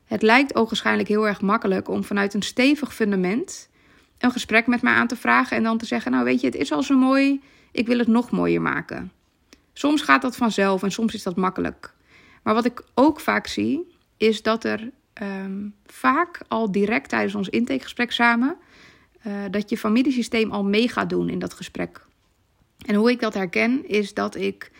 het 0.06 0.22
lijkt 0.22 0.56
ogenschijnlijk 0.56 1.10
heel 1.10 1.28
erg 1.28 1.42
makkelijk 1.42 1.88
om 1.90 2.04
vanuit 2.04 2.34
een 2.34 2.42
stevig 2.42 2.94
fundament 2.94 3.70
een 4.22 4.32
gesprek 4.32 4.68
met 4.68 4.82
mij 4.82 4.94
aan 4.94 5.08
te 5.08 5.16
vragen 5.16 5.58
en 5.58 5.64
dan 5.64 5.78
te 5.78 5.86
zeggen: 5.86 6.12
Nou, 6.12 6.24
weet 6.24 6.42
je, 6.42 6.48
het 6.48 6.56
is 6.56 6.72
al 6.72 6.84
zo 6.84 6.98
mooi, 6.98 7.42
ik 7.72 7.88
wil 7.88 7.98
het 7.98 8.08
nog 8.08 8.32
mooier 8.32 8.62
maken. 8.62 9.12
Soms 9.74 10.02
gaat 10.02 10.22
dat 10.22 10.36
vanzelf 10.36 10.84
en 10.84 10.92
soms 10.92 11.14
is 11.14 11.24
dat 11.24 11.36
makkelijk. 11.36 11.94
Maar 12.44 12.54
wat 12.54 12.66
ik 12.66 12.84
ook 12.94 13.20
vaak 13.20 13.48
zie, 13.48 13.96
is 14.18 14.42
dat 14.42 14.64
er 14.64 14.90
um, 15.22 15.76
vaak 15.86 16.42
al 16.48 16.72
direct 16.72 17.10
tijdens 17.10 17.36
ons 17.36 17.50
intakegesprek 17.50 18.12
samen, 18.12 18.58
uh, 19.28 19.34
dat 19.52 19.70
je 19.70 19.78
familiesysteem 19.78 20.52
al 20.52 20.64
mee 20.64 20.90
gaat 20.90 21.10
doen 21.10 21.30
in 21.30 21.40
dat 21.40 21.54
gesprek. 21.54 22.06
En 22.86 22.96
hoe 22.96 23.12
ik 23.12 23.20
dat 23.20 23.34
herken, 23.34 23.88
is 23.88 24.14
dat 24.14 24.36
ik 24.36 24.72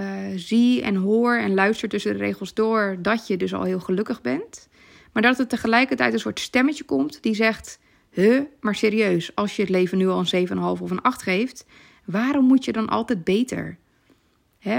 uh, 0.00 0.06
zie 0.36 0.82
en 0.82 0.94
hoor 0.94 1.36
en 1.36 1.54
luister 1.54 1.88
tussen 1.88 2.12
de 2.12 2.18
regels 2.18 2.54
door 2.54 2.96
dat 2.98 3.26
je 3.26 3.36
dus 3.36 3.54
al 3.54 3.62
heel 3.62 3.80
gelukkig 3.80 4.20
bent. 4.20 4.68
Maar 5.12 5.22
dat 5.22 5.38
er 5.38 5.46
tegelijkertijd 5.46 6.12
een 6.12 6.18
soort 6.18 6.40
stemmetje 6.40 6.84
komt 6.84 7.22
die 7.22 7.34
zegt: 7.34 7.78
Huh, 8.10 8.40
maar 8.60 8.74
serieus, 8.74 9.34
als 9.34 9.56
je 9.56 9.62
het 9.62 9.70
leven 9.70 9.98
nu 9.98 10.08
al 10.08 10.24
een 10.32 10.48
7,5 10.48 10.54
of 10.58 10.90
een 10.90 11.02
8 11.02 11.22
geeft, 11.22 11.66
waarom 12.04 12.44
moet 12.44 12.64
je 12.64 12.72
dan 12.72 12.88
altijd 12.88 13.24
beter? 13.24 13.78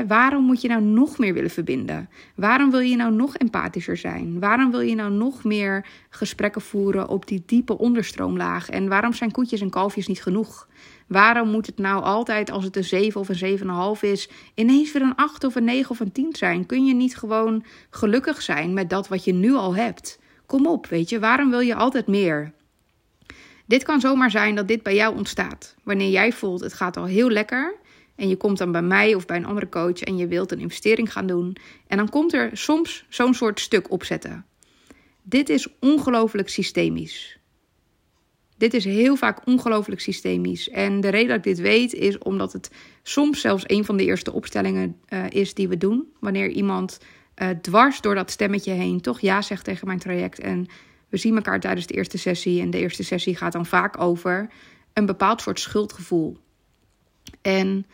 Waarom 0.07 0.43
moet 0.43 0.61
je 0.61 0.67
nou 0.67 0.81
nog 0.81 1.17
meer 1.17 1.33
willen 1.33 1.49
verbinden? 1.49 2.09
Waarom 2.35 2.71
wil 2.71 2.79
je 2.79 2.95
nou 2.95 3.13
nog 3.13 3.35
empathischer 3.35 3.97
zijn? 3.97 4.39
Waarom 4.39 4.71
wil 4.71 4.79
je 4.79 4.95
nou 4.95 5.11
nog 5.11 5.43
meer 5.43 5.85
gesprekken 6.09 6.61
voeren 6.61 7.07
op 7.07 7.27
die 7.27 7.43
diepe 7.45 7.77
onderstroomlaag? 7.77 8.69
En 8.69 8.87
waarom 8.87 9.13
zijn 9.13 9.31
koetjes 9.31 9.61
en 9.61 9.69
kalfjes 9.69 10.07
niet 10.07 10.21
genoeg? 10.21 10.67
Waarom 11.07 11.49
moet 11.49 11.65
het 11.65 11.77
nou 11.77 12.03
altijd, 12.03 12.51
als 12.51 12.63
het 12.63 12.75
een 12.75 12.83
7 12.83 13.19
of 13.19 13.29
een 13.29 13.59
7,5 13.97 14.01
is, 14.01 14.29
ineens 14.53 14.91
weer 14.91 15.01
een 15.01 15.15
8 15.15 15.43
of 15.43 15.55
een 15.55 15.63
9 15.63 15.91
of 15.91 15.99
een 15.99 16.11
10 16.11 16.35
zijn? 16.35 16.65
Kun 16.65 16.85
je 16.85 16.93
niet 16.93 17.17
gewoon 17.17 17.63
gelukkig 17.89 18.41
zijn 18.41 18.73
met 18.73 18.89
dat 18.89 19.07
wat 19.07 19.23
je 19.23 19.33
nu 19.33 19.53
al 19.53 19.75
hebt? 19.75 20.19
Kom 20.45 20.67
op, 20.67 20.87
weet 20.87 21.09
je, 21.09 21.19
waarom 21.19 21.49
wil 21.49 21.59
je 21.59 21.75
altijd 21.75 22.07
meer? 22.07 22.53
Dit 23.65 23.83
kan 23.83 23.99
zomaar 23.99 24.31
zijn 24.31 24.55
dat 24.55 24.67
dit 24.67 24.83
bij 24.83 24.95
jou 24.95 25.15
ontstaat. 25.15 25.75
Wanneer 25.83 26.09
jij 26.09 26.31
voelt 26.31 26.61
het 26.61 26.73
gaat 26.73 26.97
al 26.97 27.05
heel 27.05 27.29
lekker 27.29 27.81
en 28.15 28.29
je 28.29 28.35
komt 28.35 28.57
dan 28.57 28.71
bij 28.71 28.81
mij 28.81 29.15
of 29.15 29.25
bij 29.25 29.37
een 29.37 29.45
andere 29.45 29.69
coach 29.69 30.01
en 30.01 30.17
je 30.17 30.27
wilt 30.27 30.51
een 30.51 30.59
investering 30.59 31.11
gaan 31.11 31.27
doen. 31.27 31.55
En 31.87 31.97
dan 31.97 32.09
komt 32.09 32.33
er 32.33 32.49
soms 32.53 33.05
zo'n 33.09 33.33
soort 33.33 33.59
stuk 33.59 33.91
opzetten. 33.91 34.45
Dit 35.21 35.49
is 35.49 35.67
ongelooflijk 35.79 36.49
systemisch. 36.49 37.37
Dit 38.57 38.73
is 38.73 38.85
heel 38.85 39.15
vaak 39.15 39.47
ongelooflijk 39.47 40.01
systemisch. 40.01 40.69
En 40.69 41.01
de 41.01 41.09
reden 41.09 41.27
dat 41.27 41.37
ik 41.37 41.43
dit 41.43 41.59
weet 41.59 41.93
is 41.93 42.17
omdat 42.17 42.53
het 42.53 42.71
soms 43.03 43.41
zelfs 43.41 43.63
een 43.67 43.85
van 43.85 43.97
de 43.97 44.03
eerste 44.03 44.33
opstellingen 44.33 44.97
uh, 45.09 45.25
is 45.29 45.53
die 45.53 45.67
we 45.67 45.77
doen. 45.77 46.07
Wanneer 46.19 46.49
iemand 46.49 46.99
uh, 47.35 47.49
dwars 47.49 48.01
door 48.01 48.15
dat 48.15 48.31
stemmetje 48.31 48.71
heen 48.71 49.01
toch 49.01 49.19
ja 49.19 49.41
zegt 49.41 49.63
tegen 49.63 49.87
mijn 49.87 49.99
traject. 49.99 50.39
En 50.39 50.65
we 51.09 51.17
zien 51.17 51.35
elkaar 51.35 51.59
tijdens 51.59 51.87
de 51.87 51.93
eerste 51.93 52.17
sessie. 52.17 52.61
En 52.61 52.69
de 52.69 52.79
eerste 52.79 53.03
sessie 53.03 53.35
gaat 53.35 53.51
dan 53.51 53.65
vaak 53.65 53.99
over 53.99 54.49
een 54.93 55.05
bepaald 55.05 55.41
soort 55.41 55.59
schuldgevoel. 55.59 56.37
En 57.43 57.85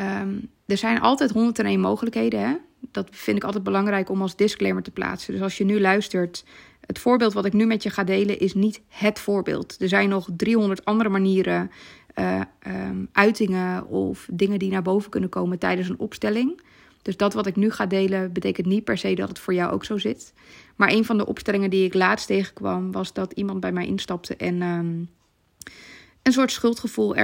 um, 0.00 0.50
er 0.66 0.76
zijn 0.76 1.00
altijd 1.00 1.30
101 1.30 1.80
mogelijkheden. 1.80 2.40
Hè? 2.40 2.56
Dat 2.92 3.08
vind 3.10 3.36
ik 3.36 3.44
altijd 3.44 3.64
belangrijk 3.64 4.10
om 4.10 4.22
als 4.22 4.36
disclaimer 4.36 4.82
te 4.82 4.90
plaatsen. 4.90 5.32
Dus 5.32 5.42
als 5.42 5.58
je 5.58 5.64
nu 5.64 5.80
luistert, 5.80 6.44
het 6.80 6.98
voorbeeld 6.98 7.32
wat 7.32 7.44
ik 7.44 7.52
nu 7.52 7.66
met 7.66 7.82
je 7.82 7.90
ga 7.90 8.04
delen 8.04 8.38
is 8.38 8.54
niet 8.54 8.80
het 8.88 9.18
voorbeeld. 9.18 9.76
Er 9.80 9.88
zijn 9.88 10.08
nog 10.08 10.28
300 10.36 10.84
andere 10.84 11.08
manieren, 11.08 11.70
uh, 12.14 12.40
um, 12.66 13.08
uitingen 13.12 13.86
of 13.86 14.28
dingen 14.30 14.58
die 14.58 14.70
naar 14.70 14.82
boven 14.82 15.10
kunnen 15.10 15.28
komen 15.28 15.58
tijdens 15.58 15.88
een 15.88 15.98
opstelling. 15.98 16.60
Dus 17.02 17.16
dat 17.16 17.34
wat 17.34 17.46
ik 17.46 17.56
nu 17.56 17.70
ga 17.70 17.86
delen 17.86 18.32
betekent 18.32 18.66
niet 18.66 18.84
per 18.84 18.98
se 18.98 19.14
dat 19.14 19.28
het 19.28 19.38
voor 19.38 19.54
jou 19.54 19.72
ook 19.72 19.84
zo 19.84 19.98
zit. 19.98 20.32
Maar 20.76 20.90
een 20.90 21.04
van 21.04 21.18
de 21.18 21.26
opstellingen 21.26 21.70
die 21.70 21.84
ik 21.84 21.94
laatst 21.94 22.26
tegenkwam 22.26 22.92
was 22.92 23.12
dat 23.12 23.32
iemand 23.32 23.60
bij 23.60 23.72
mij 23.72 23.86
instapte 23.86 24.36
en 24.36 24.62
um, 24.62 25.08
een 26.22 26.32
soort 26.32 26.52
schuldgevoel 26.52 27.14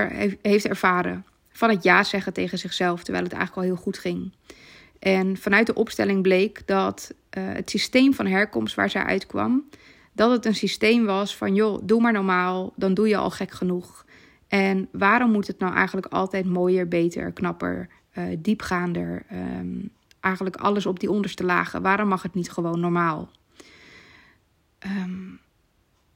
heeft 0.43 0.67
ervaren. 0.67 1.25
Van 1.53 1.71
het 1.71 1.83
ja 1.83 2.05
zeggen 2.05 2.33
tegen 2.33 2.59
zichzelf, 2.59 3.03
terwijl 3.03 3.25
het 3.25 3.33
eigenlijk 3.33 3.67
al 3.67 3.75
heel 3.75 3.83
goed 3.83 3.99
ging. 3.99 4.33
En 4.99 5.37
vanuit 5.37 5.67
de 5.67 5.75
opstelling 5.75 6.23
bleek 6.23 6.67
dat 6.67 7.15
uh, 7.39 7.45
het 7.47 7.71
systeem 7.71 8.15
van 8.15 8.27
herkomst 8.27 8.75
waar 8.75 8.91
zij 8.91 9.03
uitkwam, 9.03 9.69
dat 10.13 10.31
het 10.31 10.45
een 10.45 10.55
systeem 10.55 11.05
was 11.05 11.37
van 11.37 11.55
joh, 11.55 11.81
doe 11.83 12.01
maar 12.01 12.13
normaal, 12.13 12.73
dan 12.77 12.95
doe 12.95 13.09
je 13.09 13.17
al 13.17 13.31
gek 13.31 13.51
genoeg. 13.51 14.05
En 14.49 14.89
waarom 14.93 15.31
moet 15.31 15.47
het 15.47 15.59
nou 15.59 15.75
eigenlijk 15.75 16.07
altijd 16.07 16.47
mooier, 16.47 16.89
beter, 16.89 17.33
knapper, 17.33 17.89
uh, 18.19 18.25
diepgaander, 18.39 19.23
um, 19.33 19.91
eigenlijk 20.21 20.57
alles 20.57 20.87
op 20.87 21.01
die 21.01 21.11
onderste 21.11 21.45
lagen? 21.45 21.83
Waarom 21.83 22.09
mag 22.09 22.23
het 22.23 22.35
niet 22.35 22.51
gewoon 22.51 22.81
normaal? 22.81 23.31
Um, 24.87 25.41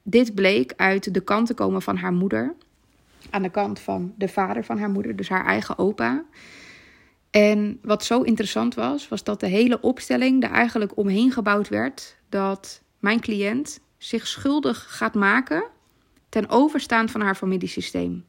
dit 0.03 0.35
bleek 0.35 0.73
uit 0.75 1.13
de 1.13 1.21
kant 1.21 1.47
te 1.47 1.53
komen 1.53 1.81
van 1.81 1.97
haar 1.97 2.13
moeder. 2.13 2.55
Aan 3.29 3.41
de 3.41 3.49
kant 3.49 3.79
van 3.79 4.13
de 4.17 4.27
vader 4.27 4.65
van 4.65 4.79
haar 4.79 4.89
moeder, 4.89 5.15
dus 5.15 5.29
haar 5.29 5.45
eigen 5.45 5.77
opa. 5.77 6.25
En 7.29 7.79
wat 7.81 8.05
zo 8.05 8.21
interessant 8.21 8.75
was, 8.75 9.07
was 9.07 9.23
dat 9.23 9.39
de 9.39 9.47
hele 9.47 9.81
opstelling 9.81 10.43
er 10.43 10.51
eigenlijk 10.51 10.97
omheen 10.97 11.31
gebouwd 11.31 11.69
werd 11.69 12.17
dat 12.29 12.81
mijn 12.99 13.19
cliënt 13.19 13.79
zich 13.97 14.27
schuldig 14.27 14.85
gaat 14.97 15.13
maken 15.13 15.63
ten 16.29 16.49
overstaan 16.49 17.09
van 17.09 17.21
haar 17.21 17.35
familiesysteem. 17.35 18.25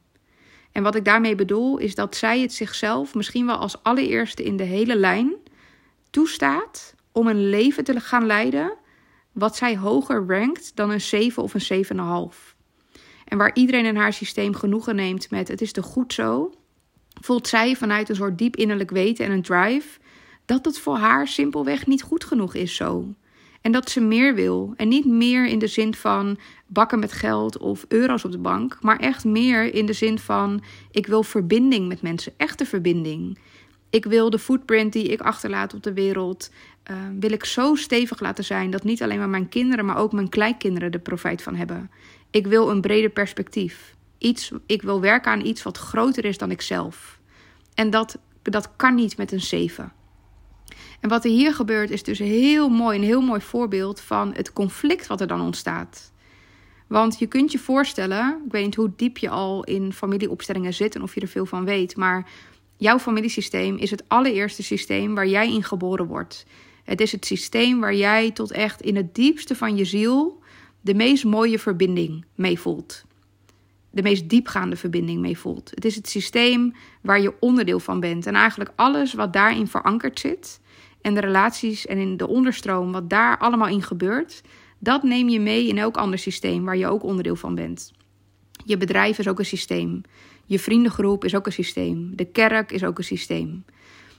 En 0.71 0.83
wat 0.83 0.95
ik 0.95 1.05
daarmee 1.05 1.35
bedoel 1.35 1.77
is 1.77 1.95
dat 1.95 2.15
zij 2.15 2.41
het 2.41 2.53
zichzelf 2.53 3.15
misschien 3.15 3.45
wel 3.45 3.55
als 3.55 3.83
allereerste 3.83 4.43
in 4.43 4.57
de 4.57 4.63
hele 4.63 4.95
lijn 4.95 5.33
toestaat 6.09 6.95
om 7.11 7.27
een 7.27 7.49
leven 7.49 7.83
te 7.83 7.99
gaan 7.99 8.25
leiden 8.25 8.73
wat 9.31 9.55
zij 9.55 9.77
hoger 9.77 10.25
rankt 10.27 10.75
dan 10.75 10.89
een 10.89 11.01
7 11.01 11.43
of 11.43 11.53
een 11.53 11.85
7,5. 12.33 12.50
En 13.31 13.37
waar 13.37 13.51
iedereen 13.53 13.85
in 13.85 13.95
haar 13.95 14.13
systeem 14.13 14.55
genoegen 14.55 14.95
neemt 14.95 15.29
met 15.29 15.47
het 15.47 15.61
is 15.61 15.71
te 15.71 15.81
goed 15.81 16.13
zo, 16.13 16.53
voelt 17.21 17.47
zij 17.47 17.75
vanuit 17.75 18.09
een 18.09 18.15
soort 18.15 18.37
diep 18.37 18.55
innerlijk 18.55 18.91
weten 18.91 19.25
en 19.25 19.31
een 19.31 19.41
drive 19.41 19.99
dat 20.45 20.65
het 20.65 20.79
voor 20.79 20.97
haar 20.97 21.27
simpelweg 21.27 21.87
niet 21.87 22.01
goed 22.01 22.23
genoeg 22.23 22.55
is 22.55 22.75
zo. 22.75 23.13
En 23.61 23.71
dat 23.71 23.89
ze 23.89 24.01
meer 24.01 24.35
wil. 24.35 24.73
En 24.75 24.87
niet 24.87 25.05
meer 25.05 25.45
in 25.45 25.59
de 25.59 25.67
zin 25.67 25.93
van 25.93 26.37
bakken 26.67 26.99
met 26.99 27.11
geld 27.11 27.57
of 27.57 27.85
euro's 27.87 28.25
op 28.25 28.31
de 28.31 28.37
bank, 28.37 28.77
maar 28.81 28.99
echt 28.99 29.25
meer 29.25 29.73
in 29.73 29.85
de 29.85 29.93
zin 29.93 30.19
van 30.19 30.63
ik 30.91 31.07
wil 31.07 31.23
verbinding 31.23 31.87
met 31.87 32.01
mensen, 32.01 32.33
echte 32.37 32.65
verbinding. 32.65 33.37
Ik 33.89 34.05
wil 34.05 34.29
de 34.29 34.39
footprint 34.39 34.93
die 34.93 35.07
ik 35.07 35.21
achterlaat 35.21 35.73
op 35.73 35.83
de 35.83 35.93
wereld, 35.93 36.51
uh, 36.91 36.97
wil 37.19 37.31
ik 37.31 37.45
zo 37.45 37.75
stevig 37.75 38.19
laten 38.19 38.43
zijn 38.43 38.71
dat 38.71 38.83
niet 38.83 39.03
alleen 39.03 39.17
maar 39.17 39.29
mijn 39.29 39.49
kinderen, 39.49 39.85
maar 39.85 39.97
ook 39.97 40.11
mijn 40.11 40.29
kleinkinderen 40.29 40.91
er 40.91 40.99
profijt 40.99 41.41
van 41.41 41.55
hebben. 41.55 41.89
Ik 42.31 42.47
wil 42.47 42.69
een 42.69 42.81
breder 42.81 43.09
perspectief. 43.09 43.95
Iets, 44.17 44.51
ik 44.65 44.81
wil 44.81 45.01
werken 45.01 45.31
aan 45.31 45.45
iets 45.45 45.63
wat 45.63 45.77
groter 45.77 46.25
is 46.25 46.37
dan 46.37 46.51
ikzelf. 46.51 47.19
En 47.73 47.89
dat, 47.89 48.17
dat 48.41 48.75
kan 48.75 48.95
niet 48.95 49.17
met 49.17 49.31
een 49.31 49.41
7. 49.41 49.93
En 50.99 51.09
wat 51.09 51.25
er 51.25 51.31
hier 51.31 51.53
gebeurt 51.53 51.89
is 51.89 52.03
dus 52.03 52.19
heel 52.19 52.69
mooi, 52.69 52.97
een 52.97 53.03
heel 53.03 53.21
mooi 53.21 53.41
voorbeeld 53.41 53.99
van 53.99 54.33
het 54.33 54.53
conflict 54.53 55.07
wat 55.07 55.21
er 55.21 55.27
dan 55.27 55.41
ontstaat. 55.41 56.11
Want 56.87 57.19
je 57.19 57.27
kunt 57.27 57.51
je 57.51 57.59
voorstellen, 57.59 58.41
ik 58.45 58.51
weet 58.51 58.65
niet 58.65 58.75
hoe 58.75 58.93
diep 58.95 59.17
je 59.17 59.29
al 59.29 59.63
in 59.63 59.93
familieopstellingen 59.93 60.73
zit 60.73 60.95
en 60.95 61.01
of 61.01 61.15
je 61.15 61.21
er 61.21 61.27
veel 61.27 61.45
van 61.45 61.65
weet, 61.65 61.95
maar 61.95 62.29
jouw 62.77 62.99
familiesysteem 62.99 63.77
is 63.77 63.91
het 63.91 64.03
allereerste 64.07 64.63
systeem 64.63 65.15
waar 65.15 65.27
jij 65.27 65.53
in 65.53 65.63
geboren 65.63 66.05
wordt. 66.05 66.45
Het 66.83 67.01
is 67.01 67.11
het 67.11 67.25
systeem 67.25 67.79
waar 67.79 67.95
jij 67.95 68.31
tot 68.31 68.51
echt 68.51 68.81
in 68.81 68.95
het 68.95 69.15
diepste 69.15 69.55
van 69.55 69.75
je 69.75 69.85
ziel 69.85 70.40
de 70.81 70.93
meest 70.93 71.23
mooie 71.23 71.59
verbinding 71.59 72.25
mee 72.35 72.59
voelt 72.59 73.05
de 73.91 74.01
meest 74.01 74.29
diepgaande 74.29 74.75
verbinding 74.75 75.21
mee 75.21 75.37
voelt. 75.37 75.71
Het 75.75 75.85
is 75.85 75.95
het 75.95 76.09
systeem 76.09 76.73
waar 77.01 77.21
je 77.21 77.33
onderdeel 77.39 77.79
van 77.79 77.99
bent. 77.99 78.25
En 78.25 78.35
eigenlijk 78.35 78.71
alles 78.75 79.13
wat 79.13 79.33
daarin 79.33 79.67
verankerd 79.67 80.19
zit. 80.19 80.59
En 81.01 81.13
de 81.13 81.19
relaties 81.19 81.85
en 81.85 81.97
in 81.97 82.17
de 82.17 82.27
onderstroom, 82.27 82.91
wat 82.91 83.09
daar 83.09 83.37
allemaal 83.37 83.67
in 83.67 83.83
gebeurt. 83.83 84.41
Dat 84.79 85.03
neem 85.03 85.29
je 85.29 85.39
mee 85.39 85.67
in 85.67 85.77
elk 85.77 85.97
ander 85.97 86.19
systeem 86.19 86.65
waar 86.65 86.77
je 86.77 86.87
ook 86.87 87.03
onderdeel 87.03 87.35
van 87.35 87.55
bent. 87.55 87.91
Je 88.65 88.77
bedrijf 88.77 89.19
is 89.19 89.27
ook 89.27 89.39
een 89.39 89.45
systeem. 89.45 90.01
Je 90.45 90.59
vriendengroep 90.59 91.25
is 91.25 91.35
ook 91.35 91.45
een 91.45 91.51
systeem. 91.51 92.15
De 92.15 92.25
kerk 92.25 92.71
is 92.71 92.83
ook 92.83 92.97
een 92.97 93.03
systeem. 93.03 93.65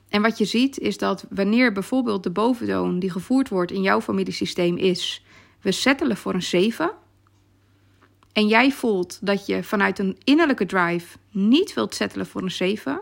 En 0.09 0.23
wat 0.23 0.39
je 0.39 0.45
ziet 0.45 0.79
is 0.79 0.99
dat 0.99 1.27
wanneer 1.31 1.73
bijvoorbeeld 1.73 2.23
de 2.23 2.31
boventoon 2.31 2.99
die 2.99 3.11
gevoerd 3.11 3.49
wordt 3.49 3.73
in 3.73 3.83
jouw 3.83 4.01
familiesysteem 4.01 4.77
is: 4.77 5.25
we 5.63 5.73
settelen 5.73 6.17
voor 6.17 6.35
een 6.35 6.43
7 6.43 6.91
en 8.33 8.47
jij 8.47 8.73
voelt 8.73 9.19
dat 9.21 9.47
je 9.47 9.63
vanuit 9.63 9.99
een 9.99 10.19
innerlijke 10.25 10.67
drive 10.67 11.19
niet 11.31 11.75
wilt 11.75 11.95
settelen 11.95 12.27
voor 12.27 12.43
een 12.43 12.51
7, 12.51 13.01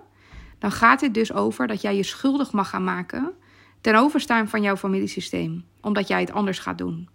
dan 0.59 0.73
gaat 0.73 1.01
het 1.01 1.15
dus 1.15 1.33
over 1.33 1.67
dat 1.67 1.81
jij 1.81 1.97
je 1.97 2.03
schuldig 2.03 2.53
mag 2.53 2.69
gaan 2.69 2.85
maken 2.85 3.33
ten 3.81 3.95
overstaan 3.95 4.49
van 4.49 4.63
jouw 4.63 4.77
familiesysteem, 4.77 5.65
omdat 5.81 6.09
jij 6.09 6.21
het 6.21 6.33
anders 6.33 6.59
gaat 6.59 6.79
doen. 6.79 7.09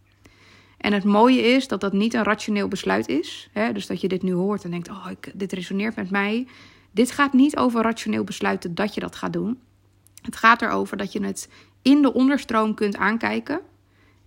En 0.78 0.94
het 0.94 1.04
mooie 1.04 1.42
is 1.42 1.68
dat 1.68 1.82
dat 1.82 1.94
niet 1.94 2.14
een 2.14 2.24
rationeel 2.24 2.68
besluit 2.68 3.08
is. 3.08 3.50
Hè? 3.52 3.74
Dus 3.74 3.88
dat 3.88 4.02
je 4.02 4.08
dit 4.08 4.22
nu 4.22 4.34
hoort 4.34 4.64
en 4.64 4.72
denkt: 4.72 4.90
Oh, 4.90 5.08
ik, 5.10 5.32
dit 5.34 5.52
resoneert 5.52 5.96
met 5.96 6.10
mij. 6.10 6.48
Dit 6.92 7.12
gaat 7.12 7.34
niet 7.34 7.58
over 7.58 7.82
rationeel 7.82 8.24
besluiten 8.24 8.76
dat 8.76 8.94
je 8.94 9.00
dat 9.00 9.16
gaat 9.16 9.34
doen. 9.34 9.60
Het 10.22 10.36
gaat 10.36 10.62
erover 10.62 10.98
dat 10.98 11.12
je 11.12 11.24
het 11.24 11.50
in 11.82 12.02
de 12.02 12.14
onderstroom 12.14 12.74
kunt 12.74 12.98
aankijken 12.98 13.62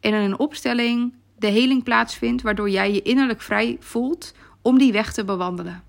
en 0.00 0.14
in 0.14 0.21
een 0.21 0.38
opstelling 0.38 1.12
de 1.38 1.47
heling 1.47 1.83
plaatsvindt, 1.83 2.43
waardoor 2.43 2.71
jij 2.71 2.93
je 2.93 3.02
innerlijk 3.02 3.40
vrij 3.40 3.76
voelt 3.81 4.35
om 4.62 4.78
die 4.78 4.93
weg 4.93 5.12
te 5.12 5.25
bewandelen. 5.25 5.83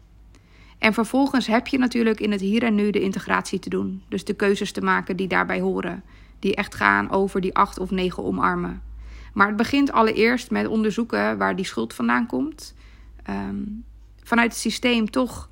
En 0.77 0.93
vervolgens 0.93 1.47
heb 1.47 1.67
je 1.67 1.77
natuurlijk 1.77 2.19
in 2.19 2.31
het 2.31 2.41
hier 2.41 2.63
en 2.63 2.75
nu 2.75 2.89
de 2.91 3.01
integratie 3.01 3.59
te 3.59 3.69
doen. 3.69 4.03
Dus 4.09 4.23
de 4.23 4.33
keuzes 4.33 4.71
te 4.71 4.81
maken 4.81 5.17
die 5.17 5.27
daarbij 5.27 5.59
horen. 5.59 6.03
Die 6.39 6.55
echt 6.55 6.75
gaan 6.75 7.09
over 7.09 7.41
die 7.41 7.55
acht 7.55 7.79
of 7.79 7.91
negen 7.91 8.23
omarmen. 8.23 8.81
Maar 9.33 9.47
het 9.47 9.55
begint 9.55 9.91
allereerst 9.91 10.51
met 10.51 10.67
onderzoeken 10.67 11.37
waar 11.37 11.55
die 11.55 11.65
schuld 11.65 11.93
vandaan 11.93 12.25
komt. 12.25 12.75
Um, 13.29 13.83
vanuit 14.23 14.51
het 14.51 14.59
systeem 14.59 15.09
toch 15.09 15.49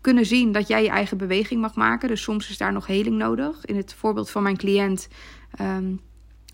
kunnen 0.00 0.26
zien 0.26 0.52
dat 0.52 0.68
jij 0.68 0.82
je 0.82 0.88
eigen 0.88 1.16
beweging 1.16 1.60
mag 1.60 1.74
maken. 1.74 2.08
Dus 2.08 2.22
soms 2.22 2.50
is 2.50 2.58
daar 2.58 2.72
nog 2.72 2.86
heling 2.86 3.16
nodig. 3.16 3.64
In 3.64 3.76
het 3.76 3.94
voorbeeld 3.94 4.30
van 4.30 4.42
mijn 4.42 4.56
cliënt 4.56 5.08
um, 5.60 6.00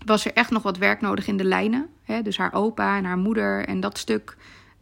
was 0.05 0.25
er 0.25 0.33
echt 0.33 0.51
nog 0.51 0.63
wat 0.63 0.77
werk 0.77 1.01
nodig 1.01 1.27
in 1.27 1.37
de 1.37 1.43
lijnen. 1.43 1.89
Hè? 2.03 2.21
Dus 2.21 2.37
haar 2.37 2.53
opa 2.53 2.97
en 2.97 3.05
haar 3.05 3.17
moeder 3.17 3.65
en 3.65 3.79
dat 3.79 3.97
stuk. 3.97 4.37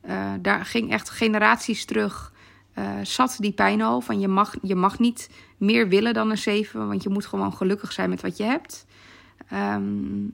Uh, 0.06 0.32
daar 0.42 0.66
ging 0.66 0.92
echt 0.92 1.10
generaties 1.10 1.86
terug. 1.86 2.34
Uh, 2.78 2.86
zat 3.04 3.36
die 3.40 3.52
pijn 3.52 3.82
al 3.82 4.02
van 4.02 4.20
je 4.20 4.28
mag, 4.28 4.56
je 4.62 4.76
mag 4.76 5.00
niet 5.00 5.30
meer 5.58 5.88
willen 5.88 6.14
dan 6.14 6.30
een 6.30 6.38
zeven, 6.38 6.88
want 6.88 7.04
je 7.04 7.10
moet 7.10 7.26
gewoon 7.26 7.54
gelukkig 7.54 7.92
zijn 7.92 8.10
met 8.10 8.22
wat 8.22 8.38
je 8.38 8.44
hebt. 8.44 8.86
Um, 9.54 10.34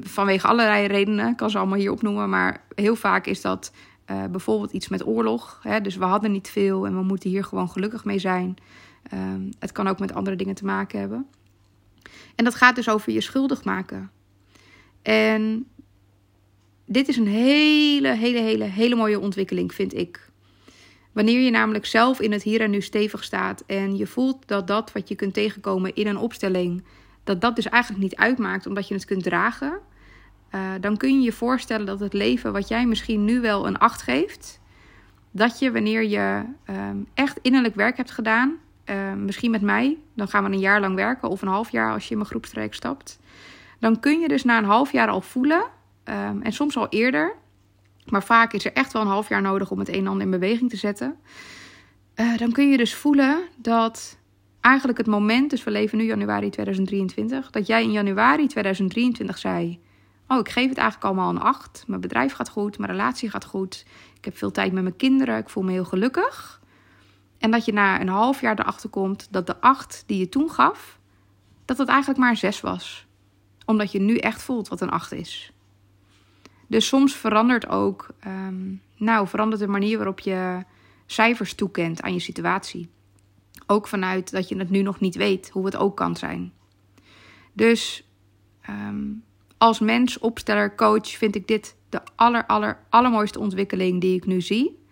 vanwege 0.00 0.46
allerlei 0.46 0.86
redenen, 0.86 1.28
ik 1.28 1.36
kan 1.36 1.50
ze 1.50 1.58
allemaal 1.58 1.78
hier 1.78 1.92
opnoemen, 1.92 2.28
maar 2.28 2.64
heel 2.74 2.96
vaak 2.96 3.26
is 3.26 3.40
dat 3.40 3.72
uh, 4.10 4.24
bijvoorbeeld 4.24 4.72
iets 4.72 4.88
met 4.88 5.06
oorlog. 5.06 5.60
Hè? 5.62 5.80
Dus 5.80 5.96
we 5.96 6.04
hadden 6.04 6.32
niet 6.32 6.48
veel 6.50 6.86
en 6.86 6.94
we 6.94 7.02
moeten 7.02 7.30
hier 7.30 7.44
gewoon 7.44 7.70
gelukkig 7.70 8.04
mee 8.04 8.18
zijn. 8.18 8.56
Um, 9.14 9.50
het 9.58 9.72
kan 9.72 9.88
ook 9.88 9.98
met 9.98 10.14
andere 10.14 10.36
dingen 10.36 10.54
te 10.54 10.64
maken 10.64 11.00
hebben. 11.00 11.26
En 12.34 12.44
dat 12.44 12.54
gaat 12.54 12.74
dus 12.74 12.88
over 12.88 13.12
je 13.12 13.20
schuldig 13.20 13.64
maken. 13.64 14.10
En 15.02 15.66
dit 16.86 17.08
is 17.08 17.16
een 17.16 17.26
hele, 17.26 18.08
hele, 18.08 18.38
hele, 18.38 18.64
hele 18.64 18.94
mooie 18.94 19.20
ontwikkeling, 19.20 19.74
vind 19.74 19.94
ik. 19.94 20.30
Wanneer 21.12 21.40
je 21.40 21.50
namelijk 21.50 21.86
zelf 21.86 22.20
in 22.20 22.32
het 22.32 22.42
hier 22.42 22.60
en 22.60 22.70
nu 22.70 22.80
stevig 22.80 23.24
staat 23.24 23.62
en 23.66 23.96
je 23.96 24.06
voelt 24.06 24.48
dat 24.48 24.66
dat 24.66 24.92
wat 24.92 25.08
je 25.08 25.14
kunt 25.14 25.34
tegenkomen 25.34 25.94
in 25.94 26.06
een 26.06 26.16
opstelling, 26.16 26.84
dat 27.24 27.40
dat 27.40 27.56
dus 27.56 27.68
eigenlijk 27.68 28.02
niet 28.02 28.16
uitmaakt 28.16 28.66
omdat 28.66 28.88
je 28.88 28.94
het 28.94 29.04
kunt 29.04 29.22
dragen, 29.22 29.80
uh, 30.54 30.70
dan 30.80 30.96
kun 30.96 31.14
je 31.14 31.20
je 31.20 31.32
voorstellen 31.32 31.86
dat 31.86 32.00
het 32.00 32.12
leven 32.12 32.52
wat 32.52 32.68
jij 32.68 32.86
misschien 32.86 33.24
nu 33.24 33.40
wel 33.40 33.66
een 33.66 33.78
acht 33.78 34.02
geeft, 34.02 34.60
dat 35.30 35.58
je 35.58 35.72
wanneer 35.72 36.04
je 36.04 36.44
ehm, 36.64 36.96
echt 37.14 37.38
innerlijk 37.42 37.74
werk 37.74 37.96
hebt 37.96 38.10
gedaan, 38.10 38.56
ehm, 38.88 39.24
misschien 39.24 39.50
met 39.50 39.62
mij, 39.62 39.98
dan 40.14 40.28
gaan 40.28 40.44
we 40.44 40.50
een 40.50 40.58
jaar 40.58 40.80
lang 40.80 40.94
werken 40.94 41.28
of 41.28 41.42
een 41.42 41.48
half 41.48 41.70
jaar 41.70 41.92
als 41.92 42.04
je 42.04 42.10
in 42.10 42.16
mijn 42.16 42.28
groepstraject 42.28 42.74
stapt. 42.74 43.18
Dan 43.78 44.00
kun 44.00 44.20
je 44.20 44.28
dus 44.28 44.44
na 44.44 44.58
een 44.58 44.64
half 44.64 44.92
jaar 44.92 45.08
al 45.08 45.20
voelen, 45.20 45.62
ehm, 46.04 46.40
en 46.40 46.52
soms 46.52 46.76
al 46.76 46.88
eerder, 46.88 47.34
maar 48.06 48.22
vaak 48.22 48.52
is 48.52 48.64
er 48.64 48.72
echt 48.72 48.92
wel 48.92 49.02
een 49.02 49.08
half 49.08 49.28
jaar 49.28 49.42
nodig 49.42 49.70
om 49.70 49.78
het 49.78 49.88
een 49.88 49.94
en 49.94 50.06
ander 50.06 50.24
in 50.24 50.30
beweging 50.30 50.70
te 50.70 50.76
zetten. 50.76 51.16
Uh, 52.16 52.36
dan 52.36 52.52
kun 52.52 52.70
je 52.70 52.76
dus 52.76 52.94
voelen 52.94 53.38
dat 53.56 54.18
eigenlijk 54.60 54.98
het 54.98 55.06
moment, 55.06 55.50
dus 55.50 55.64
we 55.64 55.70
leven 55.70 55.98
nu 55.98 56.04
januari 56.04 56.50
2023, 56.50 57.50
dat 57.50 57.66
jij 57.66 57.82
in 57.82 57.92
januari 57.92 58.46
2023 58.46 59.38
zei: 59.38 59.80
Oh, 60.28 60.38
ik 60.38 60.48
geef 60.48 60.68
het 60.68 60.78
eigenlijk 60.78 61.06
allemaal 61.06 61.30
een 61.30 61.40
8. 61.40 61.84
Mijn 61.86 62.00
bedrijf 62.00 62.32
gaat 62.32 62.48
goed, 62.48 62.78
mijn 62.78 62.90
relatie 62.90 63.30
gaat 63.30 63.44
goed. 63.44 63.84
Ik 64.16 64.24
heb 64.24 64.36
veel 64.36 64.50
tijd 64.50 64.72
met 64.72 64.82
mijn 64.82 64.96
kinderen, 64.96 65.38
ik 65.38 65.48
voel 65.48 65.62
me 65.62 65.72
heel 65.72 65.84
gelukkig. 65.84 66.57
En 67.38 67.50
dat 67.50 67.64
je 67.64 67.72
na 67.72 68.00
een 68.00 68.08
half 68.08 68.40
jaar 68.40 68.58
erachter 68.58 68.90
komt 68.90 69.28
dat 69.30 69.46
de 69.46 69.60
8 69.60 70.04
die 70.06 70.18
je 70.18 70.28
toen 70.28 70.50
gaf, 70.50 70.98
dat 71.64 71.78
het 71.78 71.88
eigenlijk 71.88 72.20
maar 72.20 72.30
een 72.30 72.36
6 72.36 72.60
was. 72.60 73.06
Omdat 73.64 73.92
je 73.92 74.00
nu 74.00 74.16
echt 74.16 74.42
voelt 74.42 74.68
wat 74.68 74.80
een 74.80 74.90
8 74.90 75.12
is. 75.12 75.52
Dus 76.66 76.86
soms 76.86 77.14
verandert 77.14 77.68
ook, 77.68 78.08
um, 78.26 78.82
nou, 78.96 79.28
verandert 79.28 79.60
de 79.60 79.68
manier 79.68 79.96
waarop 79.96 80.18
je 80.18 80.64
cijfers 81.06 81.54
toekent 81.54 82.02
aan 82.02 82.12
je 82.12 82.20
situatie. 82.20 82.90
Ook 83.66 83.88
vanuit 83.88 84.30
dat 84.30 84.48
je 84.48 84.56
het 84.56 84.70
nu 84.70 84.82
nog 84.82 85.00
niet 85.00 85.14
weet 85.14 85.50
hoe 85.50 85.64
het 85.64 85.76
ook 85.76 85.96
kan 85.96 86.16
zijn. 86.16 86.52
Dus 87.52 88.08
um, 88.70 89.24
als 89.58 89.78
mens, 89.78 90.18
opsteller, 90.18 90.74
coach 90.74 91.08
vind 91.08 91.34
ik 91.34 91.48
dit 91.48 91.76
de 91.88 92.00
aller, 92.16 92.46
aller, 92.46 92.78
allermooiste 92.88 93.38
ontwikkeling 93.38 94.00
die 94.00 94.16
ik 94.16 94.26
nu 94.26 94.40
zie. 94.40 94.86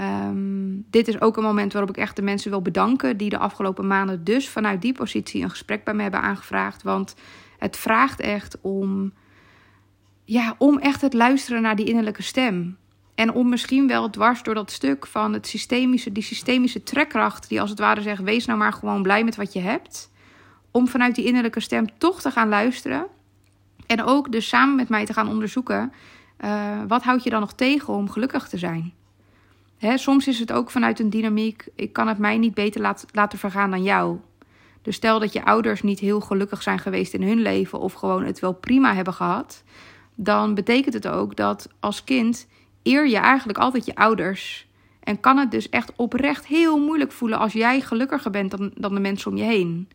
Um, 0.00 0.86
dit 0.90 1.08
is 1.08 1.20
ook 1.20 1.36
een 1.36 1.42
moment 1.42 1.72
waarop 1.72 1.90
ik 1.90 1.96
echt 1.96 2.16
de 2.16 2.22
mensen 2.22 2.50
wil 2.50 2.62
bedanken 2.62 3.16
die 3.16 3.30
de 3.30 3.38
afgelopen 3.38 3.86
maanden 3.86 4.24
dus 4.24 4.48
vanuit 4.48 4.82
die 4.82 4.92
positie 4.92 5.42
een 5.42 5.50
gesprek 5.50 5.84
bij 5.84 5.94
me 5.94 6.02
hebben 6.02 6.20
aangevraagd. 6.20 6.82
Want 6.82 7.14
het 7.58 7.76
vraagt 7.76 8.20
echt 8.20 8.58
om, 8.60 9.12
ja, 10.24 10.54
om 10.58 10.78
echt 10.78 11.00
het 11.00 11.14
luisteren 11.14 11.62
naar 11.62 11.76
die 11.76 11.86
innerlijke 11.86 12.22
stem. 12.22 12.76
En 13.14 13.32
om 13.32 13.48
misschien 13.48 13.88
wel 13.88 14.10
dwars 14.10 14.42
door 14.42 14.54
dat 14.54 14.70
stuk 14.70 15.06
van 15.06 15.32
het 15.32 15.46
systemische, 15.46 16.12
die 16.12 16.22
systemische 16.22 16.82
trekkracht, 16.82 17.48
die 17.48 17.60
als 17.60 17.70
het 17.70 17.78
ware 17.78 18.02
zegt: 18.02 18.22
wees 18.22 18.46
nou 18.46 18.58
maar 18.58 18.72
gewoon 18.72 19.02
blij 19.02 19.24
met 19.24 19.36
wat 19.36 19.52
je 19.52 19.60
hebt. 19.60 20.10
Om 20.70 20.88
vanuit 20.88 21.14
die 21.14 21.24
innerlijke 21.24 21.60
stem 21.60 21.98
toch 21.98 22.20
te 22.20 22.30
gaan 22.30 22.48
luisteren. 22.48 23.06
En 23.86 24.02
ook 24.02 24.32
dus 24.32 24.48
samen 24.48 24.76
met 24.76 24.88
mij 24.88 25.06
te 25.06 25.12
gaan 25.12 25.28
onderzoeken: 25.28 25.92
uh, 26.44 26.80
wat 26.88 27.02
houd 27.02 27.24
je 27.24 27.30
dan 27.30 27.40
nog 27.40 27.52
tegen 27.52 27.94
om 27.94 28.10
gelukkig 28.10 28.48
te 28.48 28.58
zijn? 28.58 28.92
Hè, 29.82 29.98
soms 29.98 30.28
is 30.28 30.38
het 30.38 30.52
ook 30.52 30.70
vanuit 30.70 31.00
een 31.00 31.10
dynamiek: 31.10 31.66
ik 31.74 31.92
kan 31.92 32.08
het 32.08 32.18
mij 32.18 32.38
niet 32.38 32.54
beter 32.54 32.80
laat, 32.80 33.06
laten 33.12 33.38
vergaan 33.38 33.70
dan 33.70 33.82
jou. 33.82 34.18
Dus 34.82 34.96
stel 34.96 35.18
dat 35.18 35.32
je 35.32 35.44
ouders 35.44 35.82
niet 35.82 35.98
heel 35.98 36.20
gelukkig 36.20 36.62
zijn 36.62 36.78
geweest 36.78 37.14
in 37.14 37.22
hun 37.22 37.40
leven 37.42 37.78
of 37.78 37.92
gewoon 37.92 38.24
het 38.24 38.40
wel 38.40 38.52
prima 38.52 38.94
hebben 38.94 39.14
gehad, 39.14 39.62
dan 40.14 40.54
betekent 40.54 40.94
het 40.94 41.08
ook 41.08 41.36
dat 41.36 41.68
als 41.80 42.04
kind 42.04 42.48
eer 42.82 43.08
je 43.08 43.16
eigenlijk 43.16 43.58
altijd 43.58 43.86
je 43.86 43.94
ouders. 43.94 44.66
En 45.00 45.20
kan 45.20 45.38
het 45.38 45.50
dus 45.50 45.68
echt 45.68 45.92
oprecht 45.96 46.46
heel 46.46 46.78
moeilijk 46.78 47.12
voelen 47.12 47.38
als 47.38 47.52
jij 47.52 47.80
gelukkiger 47.80 48.30
bent 48.30 48.50
dan, 48.50 48.70
dan 48.74 48.94
de 48.94 49.00
mensen 49.00 49.30
om 49.30 49.36
je 49.36 49.44
heen. 49.44 49.88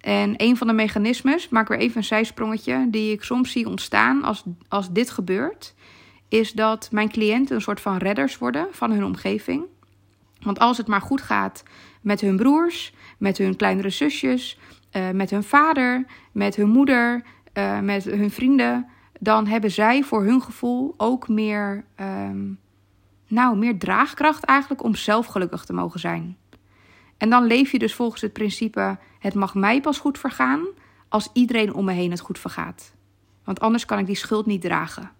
En 0.00 0.34
een 0.36 0.56
van 0.56 0.66
de 0.66 0.72
mechanismes, 0.72 1.48
maak 1.48 1.68
weer 1.68 1.78
even 1.78 1.96
een 1.96 2.04
zijsprongetje, 2.04 2.86
die 2.90 3.12
ik 3.12 3.22
soms 3.22 3.52
zie 3.52 3.68
ontstaan 3.68 4.22
als, 4.22 4.44
als 4.68 4.92
dit 4.92 5.10
gebeurt, 5.10 5.74
is 6.34 6.52
dat 6.52 6.88
mijn 6.90 7.10
cliënten 7.10 7.54
een 7.54 7.62
soort 7.62 7.80
van 7.80 7.96
redders 7.96 8.38
worden 8.38 8.66
van 8.70 8.90
hun 8.90 9.04
omgeving. 9.04 9.64
Want 10.40 10.58
als 10.58 10.76
het 10.76 10.86
maar 10.86 11.00
goed 11.00 11.22
gaat 11.22 11.62
met 12.00 12.20
hun 12.20 12.36
broers, 12.36 12.92
met 13.18 13.38
hun 13.38 13.56
kleinere 13.56 13.90
zusjes, 13.90 14.58
uh, 14.92 15.10
met 15.10 15.30
hun 15.30 15.42
vader, 15.42 16.06
met 16.32 16.56
hun 16.56 16.68
moeder, 16.68 17.22
uh, 17.52 17.80
met 17.80 18.04
hun 18.04 18.30
vrienden, 18.30 18.86
dan 19.20 19.46
hebben 19.46 19.70
zij 19.70 20.02
voor 20.02 20.24
hun 20.24 20.42
gevoel 20.42 20.94
ook 20.96 21.28
meer, 21.28 21.84
um, 22.00 22.58
nou, 23.26 23.56
meer 23.56 23.78
draagkracht 23.78 24.44
eigenlijk 24.44 24.82
om 24.82 24.94
zelf 24.94 25.26
gelukkig 25.26 25.64
te 25.64 25.72
mogen 25.72 26.00
zijn. 26.00 26.36
En 27.16 27.30
dan 27.30 27.44
leef 27.44 27.72
je 27.72 27.78
dus 27.78 27.94
volgens 27.94 28.20
het 28.20 28.32
principe: 28.32 28.98
het 29.18 29.34
mag 29.34 29.54
mij 29.54 29.80
pas 29.80 29.98
goed 29.98 30.18
vergaan 30.18 30.66
als 31.08 31.28
iedereen 31.32 31.74
om 31.74 31.84
me 31.84 31.92
heen 31.92 32.10
het 32.10 32.20
goed 32.20 32.38
vergaat. 32.38 32.94
Want 33.44 33.60
anders 33.60 33.84
kan 33.84 33.98
ik 33.98 34.06
die 34.06 34.16
schuld 34.16 34.46
niet 34.46 34.62
dragen. 34.62 35.10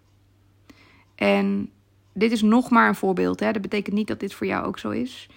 En 1.15 1.69
dit 2.13 2.31
is 2.31 2.41
nog 2.41 2.69
maar 2.69 2.87
een 2.87 2.95
voorbeeld. 2.95 3.39
Hè? 3.39 3.51
Dat 3.51 3.61
betekent 3.61 3.95
niet 3.95 4.07
dat 4.07 4.19
dit 4.19 4.33
voor 4.33 4.47
jou 4.47 4.65
ook 4.65 4.79
zo 4.79 4.89
is. 4.89 5.29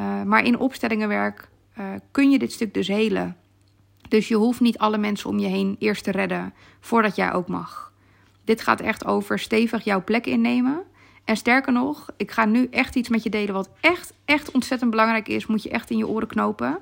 Uh, 0.00 0.22
maar 0.22 0.44
in 0.44 0.58
opstellingenwerk 0.58 1.48
uh, 1.78 1.86
kun 2.10 2.30
je 2.30 2.38
dit 2.38 2.52
stuk 2.52 2.74
dus 2.74 2.88
helen. 2.88 3.36
Dus 4.08 4.28
je 4.28 4.34
hoeft 4.34 4.60
niet 4.60 4.78
alle 4.78 4.98
mensen 4.98 5.30
om 5.30 5.38
je 5.38 5.46
heen 5.46 5.76
eerst 5.78 6.04
te 6.04 6.10
redden 6.10 6.54
voordat 6.80 7.16
jij 7.16 7.32
ook 7.32 7.48
mag. 7.48 7.92
Dit 8.44 8.60
gaat 8.60 8.80
echt 8.80 9.06
over 9.06 9.38
stevig 9.38 9.84
jouw 9.84 10.04
plek 10.04 10.26
innemen. 10.26 10.82
En 11.24 11.36
sterker 11.36 11.72
nog, 11.72 12.10
ik 12.16 12.30
ga 12.30 12.44
nu 12.44 12.68
echt 12.70 12.96
iets 12.96 13.08
met 13.08 13.22
je 13.22 13.30
delen 13.30 13.54
wat 13.54 13.70
echt, 13.80 14.12
echt 14.24 14.50
ontzettend 14.50 14.90
belangrijk 14.90 15.28
is. 15.28 15.46
Moet 15.46 15.62
je 15.62 15.70
echt 15.70 15.90
in 15.90 15.96
je 15.96 16.08
oren 16.08 16.28
knopen. 16.28 16.78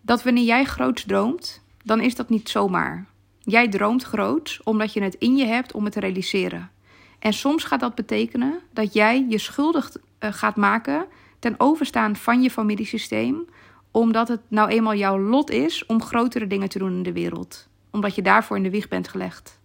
Dat 0.00 0.22
wanneer 0.22 0.44
jij 0.44 0.64
groots 0.64 1.04
droomt, 1.04 1.62
dan 1.84 2.00
is 2.00 2.14
dat 2.14 2.28
niet 2.28 2.48
zomaar. 2.48 3.06
Jij 3.40 3.68
droomt 3.68 4.02
groots 4.02 4.62
omdat 4.62 4.92
je 4.92 5.02
het 5.02 5.14
in 5.14 5.36
je 5.36 5.44
hebt 5.44 5.72
om 5.72 5.84
het 5.84 5.92
te 5.92 6.00
realiseren. 6.00 6.70
En 7.18 7.32
soms 7.32 7.64
gaat 7.64 7.80
dat 7.80 7.94
betekenen 7.94 8.60
dat 8.72 8.92
jij 8.92 9.26
je 9.28 9.38
schuldig 9.38 9.90
uh, 9.94 10.32
gaat 10.32 10.56
maken 10.56 11.06
ten 11.38 11.54
overstaan 11.58 12.16
van 12.16 12.42
je 12.42 12.50
familiesysteem, 12.50 13.44
omdat 13.90 14.28
het 14.28 14.40
nou 14.48 14.68
eenmaal 14.68 14.94
jouw 14.94 15.18
lot 15.18 15.50
is 15.50 15.86
om 15.86 16.02
grotere 16.02 16.46
dingen 16.46 16.68
te 16.68 16.78
doen 16.78 16.92
in 16.92 17.02
de 17.02 17.12
wereld. 17.12 17.68
Omdat 17.90 18.14
je 18.14 18.22
daarvoor 18.22 18.56
in 18.56 18.62
de 18.62 18.70
wieg 18.70 18.88
bent 18.88 19.08
gelegd. 19.08 19.58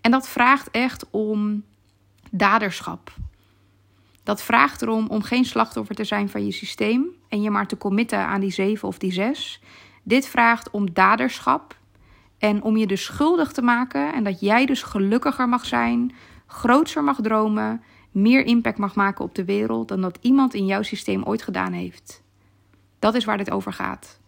En 0.00 0.10
dat 0.10 0.28
vraagt 0.28 0.70
echt 0.70 1.06
om 1.10 1.64
daderschap. 2.30 3.12
Dat 4.22 4.42
vraagt 4.42 4.82
erom 4.82 5.06
om 5.06 5.22
geen 5.22 5.44
slachtoffer 5.44 5.94
te 5.94 6.04
zijn 6.04 6.28
van 6.28 6.44
je 6.44 6.52
systeem 6.52 7.06
en 7.28 7.42
je 7.42 7.50
maar 7.50 7.66
te 7.66 7.76
committen 7.76 8.18
aan 8.18 8.40
die 8.40 8.52
zeven 8.52 8.88
of 8.88 8.98
die 8.98 9.12
zes. 9.12 9.60
Dit 10.02 10.26
vraagt 10.26 10.70
om 10.70 10.92
daderschap 10.92 11.76
en 12.38 12.62
om 12.62 12.76
je 12.76 12.86
dus 12.86 13.04
schuldig 13.04 13.52
te 13.52 13.62
maken 13.62 14.12
en 14.12 14.24
dat 14.24 14.40
jij 14.40 14.66
dus 14.66 14.82
gelukkiger 14.82 15.48
mag 15.48 15.66
zijn, 15.66 16.12
grootser 16.50 17.04
mag 17.04 17.20
dromen, 17.20 17.82
meer 18.10 18.44
impact 18.44 18.78
mag 18.78 18.94
maken 18.94 19.24
op 19.24 19.34
de 19.34 19.44
wereld 19.44 19.88
dan 19.88 20.00
dat 20.00 20.18
iemand 20.20 20.54
in 20.54 20.66
jouw 20.66 20.82
systeem 20.82 21.22
ooit 21.22 21.42
gedaan 21.42 21.72
heeft. 21.72 22.22
Dat 22.98 23.14
is 23.14 23.24
waar 23.24 23.38
dit 23.38 23.50
over 23.50 23.72
gaat. 23.72 24.20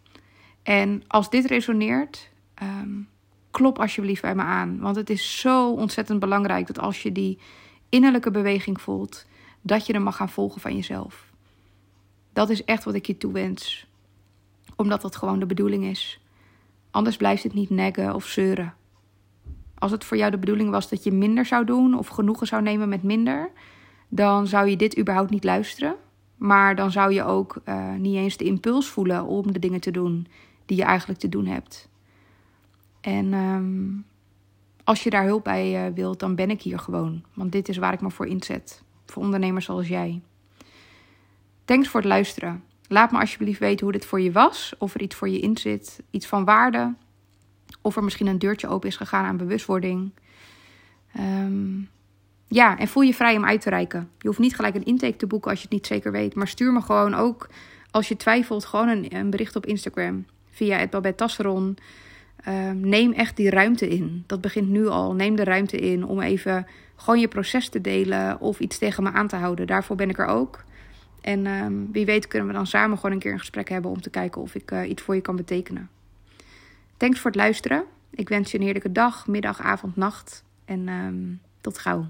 En 0.63 1.03
als 1.07 1.31
dit 1.31 1.45
resoneert, 1.45 2.31
um, 2.63 3.09
klop 3.51 3.79
alsjeblieft 3.79 4.23
bij 4.23 4.35
me 4.35 4.43
aan. 4.43 4.81
Want 4.81 4.97
het 4.97 5.11
is 5.11 5.41
zo 5.41 5.71
ontzettend 5.71 6.21
belangrijk 6.21 6.67
dat 6.67 6.79
als 6.79 7.03
je 7.03 7.13
die 7.13 7.39
innerlijke 7.89 8.31
beweging 8.31 8.81
voelt, 8.81 9.27
dat 9.61 9.87
je 9.87 9.93
hem 9.93 10.03
mag 10.03 10.17
gaan 10.17 10.29
volgen 10.29 10.61
van 10.61 10.77
jezelf. 10.77 11.31
Dat 12.33 12.51
is 12.51 12.65
echt 12.65 12.85
wat 12.85 12.95
ik 12.95 13.07
je 13.07 13.17
toewens. 13.17 13.87
Omdat 14.77 15.03
dat 15.03 15.17
gewoon 15.17 15.39
de 15.39 15.47
bedoeling 15.47 15.85
is. 15.85 16.21
Anders 16.91 17.17
blijft 17.17 17.43
het 17.43 17.55
niet 17.55 17.71
neggen 17.71 18.15
of 18.15 18.25
zeuren. 18.25 18.75
Als 19.83 19.91
het 19.91 20.05
voor 20.05 20.17
jou 20.17 20.31
de 20.31 20.39
bedoeling 20.39 20.71
was 20.71 20.89
dat 20.89 21.05
je 21.05 21.13
minder 21.13 21.47
zou 21.47 21.65
doen 21.65 21.99
of 21.99 22.09
genoegen 22.09 22.47
zou 22.47 22.63
nemen 22.63 22.89
met 22.89 23.03
minder, 23.03 23.51
dan 24.09 24.47
zou 24.47 24.69
je 24.69 24.77
dit 24.77 24.99
überhaupt 24.99 25.31
niet 25.31 25.45
luisteren. 25.45 25.95
Maar 26.37 26.77
dan 26.77 26.91
zou 26.91 27.13
je 27.13 27.25
ook 27.25 27.57
uh, 27.65 27.95
niet 27.95 28.17
eens 28.17 28.37
de 28.37 28.45
impuls 28.45 28.89
voelen 28.89 29.25
om 29.25 29.53
de 29.53 29.59
dingen 29.59 29.81
te 29.81 29.91
doen 29.91 30.27
die 30.67 30.77
je 30.77 30.83
eigenlijk 30.83 31.21
te 31.21 31.29
doen 31.29 31.47
hebt. 31.47 31.89
En 33.01 33.33
um, 33.33 34.05
als 34.85 35.03
je 35.03 35.11
daar 35.11 35.25
hulp 35.25 35.45
bij 35.45 35.87
uh, 35.87 35.95
wilt, 35.95 36.21
dan 36.21 36.35
ben 36.35 36.51
ik 36.51 36.63
hier 36.63 36.79
gewoon. 36.79 37.25
Want 37.35 37.53
dit 37.53 37.69
is 37.69 37.77
waar 37.77 37.93
ik 37.93 38.01
me 38.01 38.11
voor 38.11 38.27
inzet. 38.27 38.83
Voor 39.07 39.23
ondernemers 39.23 39.65
zoals 39.65 39.89
jij. 39.89 40.21
Thanks 41.65 41.89
voor 41.89 42.01
het 42.01 42.09
luisteren. 42.09 42.65
Laat 42.89 43.13
me 43.13 43.19
alsjeblieft 43.19 43.61
weten 43.61 43.85
hoe 43.85 43.93
dit 43.93 44.07
voor 44.07 44.21
je 44.21 44.33
was. 44.33 44.75
Of 44.79 44.95
er 44.95 45.03
iets 45.03 45.15
voor 45.15 45.29
je 45.29 45.41
in 45.41 45.57
zit. 45.57 46.03
Iets 46.11 46.27
van 46.27 46.45
waarde. 46.45 46.95
Of 47.83 47.97
er 47.97 48.05
misschien 48.05 48.27
een 48.27 48.39
deurtje 48.39 48.69
open 48.69 48.89
is 48.89 48.97
gegaan 48.97 49.25
aan 49.25 49.37
bewustwording. 49.37 50.11
Um, 51.19 51.89
ja, 52.49 52.79
en 52.79 52.89
voel 52.89 53.03
je 53.03 53.15
vrij 53.15 53.37
om 53.37 53.45
uit 53.45 53.61
te 53.61 53.71
reiken. 53.71 54.11
Je 54.19 54.27
hoeft 54.27 54.41
niet 54.41 54.55
gelijk 54.55 54.75
een 54.75 54.85
intake 54.85 55.17
te 55.17 55.27
boeken 55.27 55.51
als 55.51 55.59
je 55.59 55.65
het 55.65 55.75
niet 55.75 55.87
zeker 55.87 56.13
weet. 56.13 56.35
Maar 56.35 56.49
stuur 56.49 56.73
me 56.73 56.81
gewoon 56.81 57.15
ook, 57.15 57.49
als 57.91 58.09
je 58.09 58.17
twijfelt, 58.17 58.65
gewoon 58.65 58.89
een, 58.89 59.17
een 59.17 59.31
bericht 59.31 59.57
op 59.57 59.67
Instagram. 59.67 60.27
Via 60.51 60.79
het 60.79 60.91
Babette 60.91 61.17
Tasseron. 61.17 61.77
Ehm, 62.45 62.81
neem 62.81 63.13
echt 63.13 63.37
die 63.37 63.51
ruimte 63.51 63.89
in. 63.89 64.25
Dat 64.27 64.41
begint 64.41 64.69
nu 64.69 64.87
al. 64.87 65.15
Neem 65.15 65.37
de 65.37 65.45
ruimte 65.45 65.77
in 65.77 66.05
om 66.05 66.21
even 66.21 66.67
gewoon 66.97 67.21
je 67.21 67.29
proces 67.29 67.69
te 67.69 67.81
delen 67.81 68.41
of 68.41 68.61
iets 68.61 68.79
tegen 68.79 69.03
me 69.03 69.13
aan 69.13 69.29
te 69.29 69.37
houden. 69.37 69.67
Daarvoor 69.67 69.97
ben 69.97 70.11
ik 70.11 70.19
er 70.19 70.27
ook. 70.27 70.65
En 71.21 71.47
ehm, 71.47 71.73
wie 71.93 72.05
weet 72.05 72.29
kunnen 72.29 72.49
we 72.49 72.55
dan 72.55 72.67
samen 72.67 72.97
gewoon 72.97 73.13
een 73.13 73.19
keer 73.19 73.33
een 73.33 73.39
gesprek 73.39 73.69
hebben 73.69 73.91
om 73.91 74.01
te 74.01 74.11
kijken 74.11 74.41
of 74.41 74.55
ik 74.55 74.71
uh, 74.71 74.89
iets 74.89 75.03
voor 75.03 75.15
je 75.15 75.21
kan 75.21 75.37
betekenen. 75.37 75.89
Thanks 77.03 77.21
voor 77.21 77.31
het 77.31 77.41
luisteren. 77.41 77.85
Ik 78.11 78.29
wens 78.29 78.51
je 78.51 78.59
een 78.59 78.65
heerlijke 78.65 78.93
dag, 78.93 79.27
middag, 79.27 79.61
avond, 79.61 79.97
nacht. 79.97 80.45
En 80.65 80.89
um, 80.89 81.41
tot 81.61 81.79
gauw. 81.79 82.07